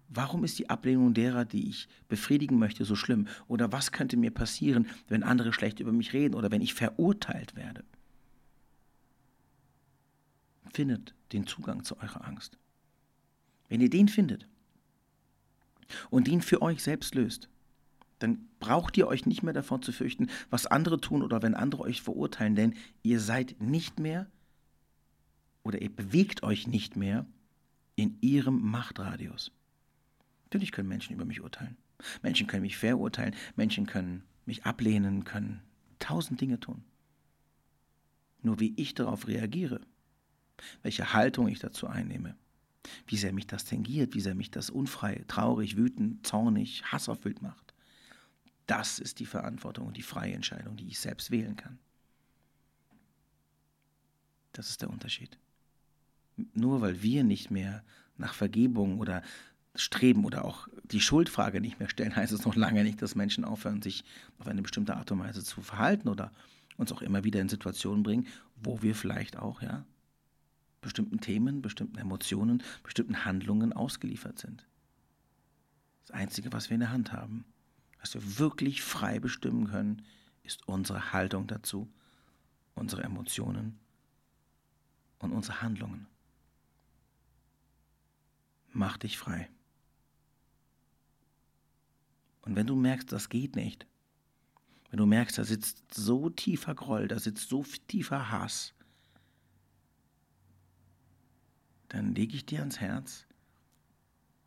Warum 0.09 0.45
ist 0.45 0.59
die 0.59 0.69
Ablehnung 0.69 1.15
derer, 1.15 1.47
die 1.47 1.71
ich 1.71 1.89
befriedigen 2.09 2.59
möchte, 2.59 2.85
so 2.85 2.97
schlimm? 2.97 3.29
Oder 3.49 3.73
was 3.73 3.93
könnte 3.93 4.19
mir 4.19 4.31
passieren, 4.31 4.87
wenn 5.09 5.23
andere 5.23 5.55
schlecht 5.55 5.81
über 5.81 5.93
mich 5.93 6.13
reden 6.13 6.35
oder 6.35 6.51
wenn 6.51 6.61
ich 6.61 6.75
verurteilt 6.75 7.57
werde? 7.57 7.83
Findet 10.73 11.15
den 11.33 11.47
Zugang 11.47 11.85
zu 11.85 11.99
eurer 11.99 12.27
Angst. 12.27 12.59
Wenn 13.69 13.81
ihr 13.81 13.91
den 13.91 14.09
findet 14.09 14.47
und 16.11 16.29
ihn 16.29 16.43
für 16.43 16.63
euch 16.63 16.83
selbst 16.83 17.15
löst, 17.15 17.49
dann 18.19 18.49
braucht 18.61 18.97
ihr 18.97 19.09
euch 19.09 19.27
nicht 19.27 19.43
mehr 19.43 19.53
davon 19.53 19.83
zu 19.83 19.93
fürchten, 19.93 20.29
was 20.51 20.67
andere 20.67 21.01
tun 21.01 21.23
oder 21.23 21.43
wenn 21.43 21.55
andere 21.55 21.83
euch 21.83 22.03
verurteilen, 22.03 22.55
denn 22.55 22.75
ihr 23.03 23.19
seid 23.19 23.61
nicht 23.61 23.99
mehr 23.99 24.31
oder 25.65 25.83
ihr 25.83 25.95
bewegt 25.95 26.43
euch 26.43 26.67
nicht 26.67 26.97
mehr 26.97 27.27
in 27.97 28.19
ihrem 28.21 28.63
Machtradius. 28.63 29.53
Natürlich 30.45 30.73
können 30.73 30.89
Menschen 30.89 31.15
über 31.15 31.25
mich 31.25 31.41
urteilen. 31.41 31.77
Menschen 32.23 32.47
können 32.47 32.63
mich 32.63 32.77
verurteilen, 32.77 33.35
Menschen 33.57 33.87
können 33.87 34.23
mich 34.45 34.65
ablehnen, 34.65 35.25
können 35.25 35.63
tausend 35.99 36.41
Dinge 36.41 36.61
tun. 36.61 36.85
Nur 38.43 38.61
wie 38.61 38.75
ich 38.77 38.95
darauf 38.95 39.29
reagiere, 39.29 39.81
welche 40.83 41.13
Haltung 41.13 41.49
ich 41.49 41.59
dazu 41.59 41.87
einnehme, 41.87 42.37
wie 43.07 43.17
sehr 43.17 43.33
mich 43.33 43.47
das 43.47 43.65
tangiert, 43.65 44.15
wie 44.15 44.21
sehr 44.21 44.35
mich 44.35 44.51
das 44.51 44.71
unfrei, 44.71 45.25
traurig, 45.29 45.77
wütend, 45.77 46.27
zornig, 46.27 46.85
hasserfüllt 46.85 47.43
macht, 47.43 47.75
das 48.67 48.99
ist 48.99 49.21
die 49.21 49.27
Verantwortung 49.27 49.87
und 49.87 49.97
die 49.97 50.03
freie 50.03 50.35
Entscheidung, 50.35 50.77
die 50.77 50.89
ich 50.89 50.99
selbst 50.99 51.31
wählen 51.31 51.57
kann. 51.57 51.79
Das 54.53 54.69
ist 54.69 54.83
der 54.83 54.91
Unterschied. 54.91 55.39
Nur 56.55 56.81
weil 56.81 57.03
wir 57.03 57.25
nicht 57.25 57.51
mehr 57.51 57.85
nach 58.17 58.35
Vergebung 58.35 58.99
oder 58.99 59.23
streben 59.75 60.25
oder 60.25 60.45
auch 60.45 60.69
die 60.85 61.01
Schuldfrage 61.01 61.61
nicht 61.61 61.79
mehr 61.79 61.89
stellen, 61.89 62.15
heißt 62.15 62.33
es 62.33 62.45
noch 62.45 62.57
lange 62.57 62.83
nicht, 62.83 63.01
dass 63.01 63.15
Menschen 63.15 63.45
aufhören, 63.45 63.81
sich 63.81 64.05
auf 64.39 64.47
eine 64.47 64.63
bestimmte 64.63 64.97
Art 64.97 65.11
und 65.11 65.21
Weise 65.21 65.43
zu 65.43 65.63
verhalten 65.63 66.09
oder 66.09 66.33
uns 66.77 66.93
auch 66.93 67.03
immer 67.03 67.25
wieder 67.25 67.41
in 67.41 67.49
Situationen 67.49 68.03
bringen, 68.03 68.27
wo 68.57 68.83
wir 68.83 68.95
vielleicht 68.95 69.37
auch, 69.37 69.63
ja, 69.63 69.85
bestimmten 70.83 71.21
Themen, 71.21 71.63
bestimmten 71.63 71.97
Emotionen, 71.97 72.63
bestimmten 72.83 73.25
Handlungen 73.25 73.73
ausgeliefert 73.73 74.39
sind. 74.39 74.67
Das 76.03 76.11
Einzige, 76.11 76.53
was 76.53 76.69
wir 76.69 76.75
in 76.75 76.81
der 76.81 76.91
Hand 76.91 77.13
haben, 77.13 77.47
was 78.01 78.13
wir 78.13 78.39
wirklich 78.39 78.83
frei 78.83 79.19
bestimmen 79.19 79.69
können, 79.69 80.03
ist 80.43 80.69
unsere 80.69 81.13
Haltung 81.13 81.47
dazu, 81.47 81.91
unsere 82.75 83.05
Emotionen 83.05 83.79
und 85.21 85.33
unsere 85.33 85.63
Handlungen. 85.63 86.07
Mach 88.73 88.99
dich 88.99 89.19
frei. 89.19 89.49
Und 92.43 92.57
wenn 92.57 92.67
du 92.67 92.75
merkst, 92.75 93.13
das 93.13 93.29
geht 93.29 93.55
nicht, 93.55 93.87
wenn 94.91 94.99
du 94.99 95.07
merkst, 95.07 95.39
da 95.39 95.45
sitzt 95.45 95.95
so 95.95 96.29
tiefer 96.29 96.75
Groll, 96.75 97.07
da 97.07 97.19
sitzt 97.19 97.49
so 97.49 97.65
tiefer 97.87 98.31
Hass, 98.31 98.75
dann 101.93 102.15
lege 102.15 102.35
ich 102.35 102.47
dir 102.47 102.61
ans 102.61 102.81
Herz, 102.81 103.27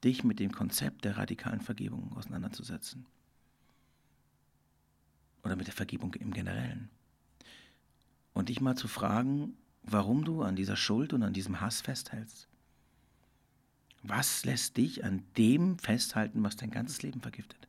dich 0.03 0.23
mit 0.23 0.39
dem 0.39 0.51
Konzept 0.51 1.05
der 1.05 1.17
radikalen 1.17 1.61
Vergebung 1.61 2.11
auseinanderzusetzen 2.17 3.05
oder 5.43 5.55
mit 5.55 5.67
der 5.67 5.75
Vergebung 5.75 6.15
im 6.15 6.33
Generellen. 6.33 6.89
Und 8.33 8.49
dich 8.49 8.61
mal 8.61 8.75
zu 8.75 8.87
fragen, 8.87 9.55
warum 9.83 10.25
du 10.25 10.41
an 10.41 10.55
dieser 10.55 10.75
Schuld 10.75 11.13
und 11.13 11.21
an 11.21 11.33
diesem 11.33 11.61
Hass 11.61 11.81
festhältst. 11.81 12.47
Was 14.01 14.43
lässt 14.43 14.77
dich 14.77 15.05
an 15.05 15.23
dem 15.37 15.77
festhalten, 15.77 16.43
was 16.43 16.55
dein 16.55 16.71
ganzes 16.71 17.03
Leben 17.03 17.21
vergiftet? 17.21 17.67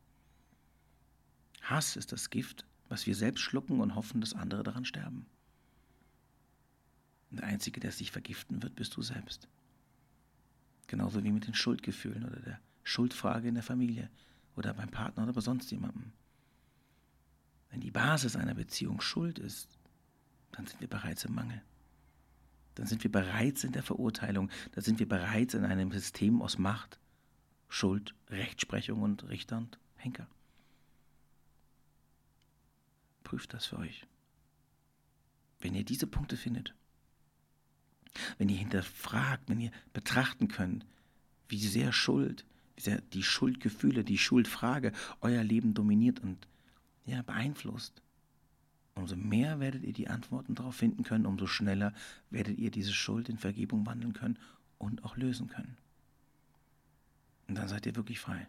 Hass 1.60 1.96
ist 1.96 2.12
das 2.12 2.30
Gift, 2.30 2.64
was 2.88 3.06
wir 3.06 3.14
selbst 3.14 3.42
schlucken 3.42 3.80
und 3.80 3.94
hoffen, 3.94 4.22
dass 4.22 4.32
andere 4.32 4.62
daran 4.62 4.86
sterben. 4.86 5.26
Und 7.30 7.40
der 7.40 7.46
Einzige, 7.46 7.78
der 7.78 7.92
sich 7.92 8.10
vergiften 8.10 8.62
wird, 8.62 8.74
bist 8.74 8.96
du 8.96 9.02
selbst. 9.02 9.48
Genauso 10.86 11.22
wie 11.24 11.32
mit 11.32 11.46
den 11.46 11.54
Schuldgefühlen 11.54 12.24
oder 12.24 12.40
der 12.40 12.60
Schuldfrage 12.84 13.48
in 13.48 13.54
der 13.54 13.62
Familie 13.62 14.10
oder 14.56 14.72
beim 14.74 14.90
Partner 14.90 15.24
oder 15.24 15.32
bei 15.32 15.40
sonst 15.40 15.70
jemandem. 15.70 16.12
Wenn 17.70 17.80
die 17.80 17.90
Basis 17.90 18.36
einer 18.36 18.54
Beziehung 18.54 19.00
Schuld 19.00 19.38
ist, 19.38 19.68
dann 20.52 20.66
sind 20.66 20.80
wir 20.80 20.88
bereits 20.88 21.24
im 21.24 21.34
Mangel. 21.34 21.60
Dann 22.76 22.86
sind 22.86 23.02
wir 23.02 23.10
bereits 23.10 23.64
in 23.64 23.72
der 23.72 23.82
Verurteilung, 23.82 24.50
dann 24.72 24.84
sind 24.84 24.98
wir 24.98 25.08
bereits 25.08 25.54
in 25.54 25.64
einem 25.64 25.90
System 25.92 26.42
aus 26.42 26.58
Macht, 26.58 26.98
Schuld, 27.68 28.14
Rechtsprechung 28.28 29.02
und 29.02 29.28
Richter 29.28 29.58
und 29.58 29.78
Henker. 29.96 30.28
Prüft 33.24 33.54
das 33.54 33.66
für 33.66 33.78
euch. 33.78 34.06
Wenn 35.58 35.74
ihr 35.74 35.84
diese 35.84 36.06
Punkte 36.06 36.36
findet, 36.36 36.74
wenn 38.38 38.48
ihr 38.48 38.56
hinterfragt, 38.56 39.48
wenn 39.48 39.60
ihr 39.60 39.70
betrachten 39.92 40.48
könnt, 40.48 40.86
wie 41.48 41.58
sehr 41.58 41.92
Schuld, 41.92 42.44
wie 42.76 42.82
sehr 42.82 43.00
die 43.00 43.22
Schuldgefühle, 43.22 44.04
die 44.04 44.18
Schuldfrage 44.18 44.92
euer 45.20 45.42
Leben 45.42 45.74
dominiert 45.74 46.20
und 46.20 46.46
ja, 47.04 47.22
beeinflusst, 47.22 48.02
umso 48.94 49.16
mehr 49.16 49.60
werdet 49.60 49.84
ihr 49.84 49.92
die 49.92 50.08
Antworten 50.08 50.54
darauf 50.54 50.76
finden 50.76 51.04
können, 51.04 51.26
umso 51.26 51.46
schneller 51.46 51.92
werdet 52.30 52.58
ihr 52.58 52.70
diese 52.70 52.92
Schuld 52.92 53.28
in 53.28 53.38
Vergebung 53.38 53.86
wandeln 53.86 54.12
können 54.12 54.38
und 54.78 55.04
auch 55.04 55.16
lösen 55.16 55.48
können. 55.48 55.76
Und 57.48 57.56
dann 57.56 57.68
seid 57.68 57.86
ihr 57.86 57.96
wirklich 57.96 58.18
frei. 58.18 58.46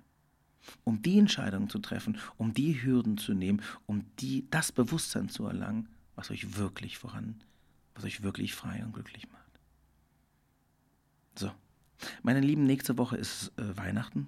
Um 0.83 1.01
die 1.01 1.19
Entscheidungen 1.19 1.69
zu 1.69 1.79
treffen, 1.79 2.17
um 2.37 2.53
die 2.53 2.81
Hürden 2.81 3.17
zu 3.17 3.33
nehmen, 3.33 3.61
um 3.85 4.03
die, 4.19 4.49
das 4.49 4.71
Bewusstsein 4.71 5.29
zu 5.29 5.45
erlangen, 5.45 5.87
was 6.15 6.31
euch 6.31 6.57
wirklich 6.57 6.97
voran, 6.97 7.35
was 7.95 8.03
euch 8.03 8.23
wirklich 8.23 8.53
frei 8.53 8.83
und 8.83 8.93
glücklich 8.93 9.29
macht. 9.31 9.46
So, 11.37 11.51
meine 12.23 12.39
Lieben, 12.39 12.63
nächste 12.63 12.97
Woche 12.97 13.15
ist 13.15 13.51
äh, 13.57 13.77
Weihnachten. 13.77 14.27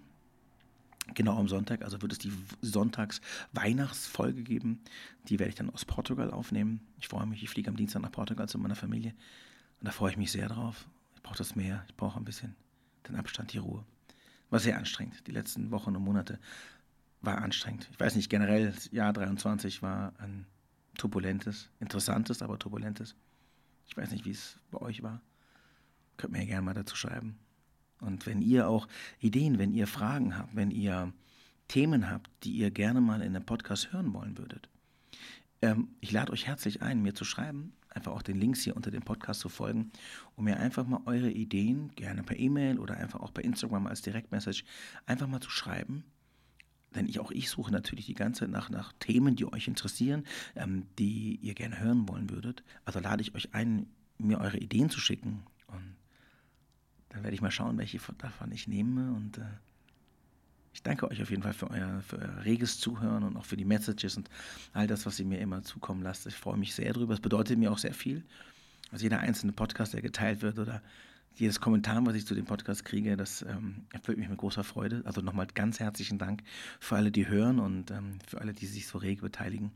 Genau 1.16 1.40
am 1.40 1.48
Sonntag, 1.48 1.82
also 1.82 2.04
wird 2.04 2.12
es 2.12 2.20
die 2.20 2.32
Sonntags-Weihnachtsfolge 2.62 4.44
geben. 4.44 4.82
Die 5.28 5.40
werde 5.40 5.50
ich 5.50 5.56
dann 5.56 5.72
aus 5.72 5.86
Portugal 5.86 6.30
aufnehmen. 6.30 6.82
Ich 7.00 7.08
freue 7.08 7.26
mich, 7.26 7.42
ich 7.42 7.50
fliege 7.50 7.70
am 7.70 7.76
Dienstag 7.76 8.04
nach 8.04 8.12
Portugal 8.12 8.48
zu 8.48 8.60
meiner 8.60 8.76
Familie. 8.76 9.16
Und 9.80 9.88
da 9.88 9.92
freue 9.92 10.12
ich 10.12 10.18
mich 10.18 10.32
sehr 10.32 10.48
drauf. 10.50 10.88
Ich 11.16 11.24
brauche 11.24 11.38
das 11.38 11.56
Meer, 11.56 11.84
ich 11.88 11.96
brauche 11.96 12.20
ein 12.20 12.26
bisschen 12.26 12.56
den 13.08 13.16
Abstand, 13.16 13.54
die 13.54 13.58
Ruhe. 13.58 13.84
War 14.52 14.60
sehr 14.60 14.78
anstrengend. 14.78 15.26
Die 15.26 15.32
letzten 15.32 15.72
Wochen 15.72 15.96
und 15.96 16.04
Monate 16.04 16.40
war 17.22 17.40
anstrengend. 17.40 17.88
Ich 17.92 18.00
weiß 18.00 18.16
nicht, 18.16 18.30
generell, 18.30 18.72
das 18.72 18.92
Jahr 18.92 19.14
23 19.14 19.82
war 19.82 20.14
ein 20.20 20.46
turbulentes, 20.96 21.70
interessantes, 21.80 22.44
aber 22.44 22.60
turbulentes. 22.60 23.16
Ich 23.88 23.98
weiß 23.98 24.12
nicht, 24.12 24.26
wie 24.26 24.32
es 24.32 24.60
bei 24.70 24.80
euch 24.80 25.02
war. 25.02 25.22
Könnt 26.20 26.34
mir 26.34 26.40
ja 26.40 26.48
gerne 26.48 26.64
mal 26.64 26.74
dazu 26.74 26.98
schreiben. 26.98 27.40
Und 28.02 28.26
wenn 28.26 28.42
ihr 28.42 28.68
auch 28.68 28.90
Ideen, 29.22 29.58
wenn 29.58 29.74
ihr 29.74 29.88
Fragen 29.88 30.38
habt, 30.38 30.54
wenn 30.54 30.70
ihr 30.70 31.14
Themen 31.70 32.10
habt, 32.10 32.30
die 32.44 32.52
ihr 32.52 32.72
gerne 32.72 33.00
mal 33.00 33.22
in 33.22 33.34
einem 33.34 33.46
Podcast 33.46 33.94
hören 33.94 34.14
wollen 34.14 34.38
würdet, 34.38 34.68
ähm, 35.62 35.88
ich 36.02 36.12
lade 36.12 36.34
euch 36.34 36.46
herzlich 36.46 36.82
ein, 36.82 37.02
mir 37.02 37.16
zu 37.16 37.24
schreiben, 37.24 37.72
einfach 37.88 38.12
auch 38.12 38.22
den 38.22 38.38
Links 38.38 38.64
hier 38.64 38.76
unter 38.76 38.92
dem 38.92 39.04
Podcast 39.04 39.40
zu 39.40 39.48
folgen, 39.48 39.92
um 40.36 40.44
mir 40.44 40.60
einfach 40.60 40.86
mal 40.86 41.00
eure 41.06 41.32
Ideen, 41.32 41.96
gerne 41.96 42.22
per 42.22 42.38
E-Mail 42.38 42.80
oder 42.80 42.98
einfach 42.98 43.22
auch 43.22 43.32
bei 43.32 43.42
Instagram 43.42 43.88
als 43.88 44.02
Direktmessage, 44.02 44.66
einfach 45.06 45.28
mal 45.28 45.40
zu 45.40 45.50
schreiben. 45.50 46.04
Denn 46.96 47.08
ich 47.08 47.22
auch 47.22 47.32
ich 47.32 47.50
suche 47.50 47.72
natürlich 47.72 48.08
die 48.08 48.14
ganze 48.14 48.42
Zeit 48.42 48.50
nach, 48.50 48.70
nach 48.70 48.92
Themen, 49.00 49.38
die 49.38 49.46
euch 49.46 49.70
interessieren, 49.70 50.26
ähm, 50.58 50.84
die 50.98 51.38
ihr 51.38 51.54
gerne 51.54 51.80
hören 51.80 52.10
wollen 52.10 52.30
würdet. 52.30 52.62
Also 52.84 53.00
lade 53.00 53.22
ich 53.22 53.36
euch 53.36 53.54
ein, 53.54 53.88
mir 54.18 54.42
eure 54.42 54.58
Ideen 54.58 54.90
zu 54.90 55.00
schicken. 55.00 55.44
Dann 57.20 57.26
werde 57.26 57.36
ich 57.36 57.42
mal 57.42 57.52
schauen, 57.52 57.78
welche 57.78 58.00
davon 58.18 58.50
ich 58.54 58.70
nehme. 58.70 59.12
Und 59.12 59.40
äh, 59.40 59.42
ich 60.74 60.84
danke 60.84 61.06
euch 61.10 61.22
auf 61.22 61.30
jeden 61.30 61.44
Fall 61.44 61.52
für 61.52 61.70
euer, 61.70 62.02
für 62.02 62.18
euer 62.18 62.46
reges 62.46 62.80
Zuhören 62.80 63.24
und 63.24 63.36
auch 63.36 63.44
für 63.44 63.58
die 63.58 63.66
Messages 63.66 64.16
und 64.16 64.30
all 64.72 64.88
das, 64.88 65.06
was 65.06 65.20
ihr 65.20 65.26
mir 65.26 65.40
immer 65.40 65.62
zukommen 65.62 66.02
lasst. 66.02 66.28
Ich 66.28 66.36
freue 66.36 66.56
mich 66.56 66.74
sehr 66.74 66.94
drüber. 66.94 67.14
Es 67.14 67.20
bedeutet 67.20 67.60
mir 67.60 67.74
auch 67.74 67.78
sehr 67.78 67.94
viel. 67.94 68.24
Also 68.90 69.04
jeder 69.04 69.20
einzelne 69.20 69.52
Podcast, 69.52 69.94
der 69.94 70.02
geteilt 70.02 70.42
wird 70.42 70.60
oder 70.60 70.82
jedes 71.36 71.60
Kommentar, 71.60 72.06
was 72.06 72.16
ich 72.16 72.26
zu 72.26 72.36
dem 72.36 72.46
Podcast 72.46 72.86
kriege, 72.86 73.18
das 73.18 73.42
ähm, 73.42 73.86
erfüllt 73.92 74.18
mich 74.18 74.30
mit 74.30 74.38
großer 74.38 74.64
Freude. 74.64 75.02
Also 75.04 75.20
nochmal 75.20 75.48
ganz 75.48 75.82
herzlichen 75.82 76.20
Dank 76.20 76.42
für 76.80 76.96
alle, 76.96 77.12
die 77.12 77.28
hören 77.28 77.60
und 77.60 77.92
ähm, 77.92 78.20
für 78.26 78.40
alle, 78.40 78.54
die 78.54 78.66
sich 78.66 78.88
so 78.88 78.98
rege 78.98 79.24
beteiligen. 79.24 79.72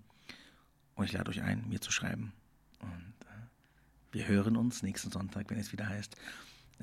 Und 0.95 1.03
ich 1.03 1.12
lade 1.12 1.29
euch 1.29 1.41
ein, 1.41 1.67
mir 1.67 1.82
zu 1.82 1.91
schreiben. 1.91 2.32
Und 2.79 3.15
äh, 3.25 4.13
wir 4.13 4.29
hören 4.29 4.56
uns 4.56 4.82
nächsten 4.82 5.12
Sonntag, 5.12 5.49
wenn 5.49 5.60
es 5.60 5.73
wieder 5.73 5.89
heißt. 5.89 6.15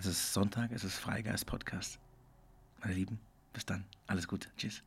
Es 0.00 0.06
ist 0.06 0.32
Sonntag, 0.32 0.72
es 0.72 0.82
ist 0.82 0.96
Freigeist 0.96 1.44
Podcast. 1.44 1.98
Meine 2.80 2.94
Lieben, 2.94 3.20
bis 3.52 3.66
dann. 3.66 3.84
Alles 4.06 4.26
Gute. 4.26 4.48
Tschüss. 4.56 4.82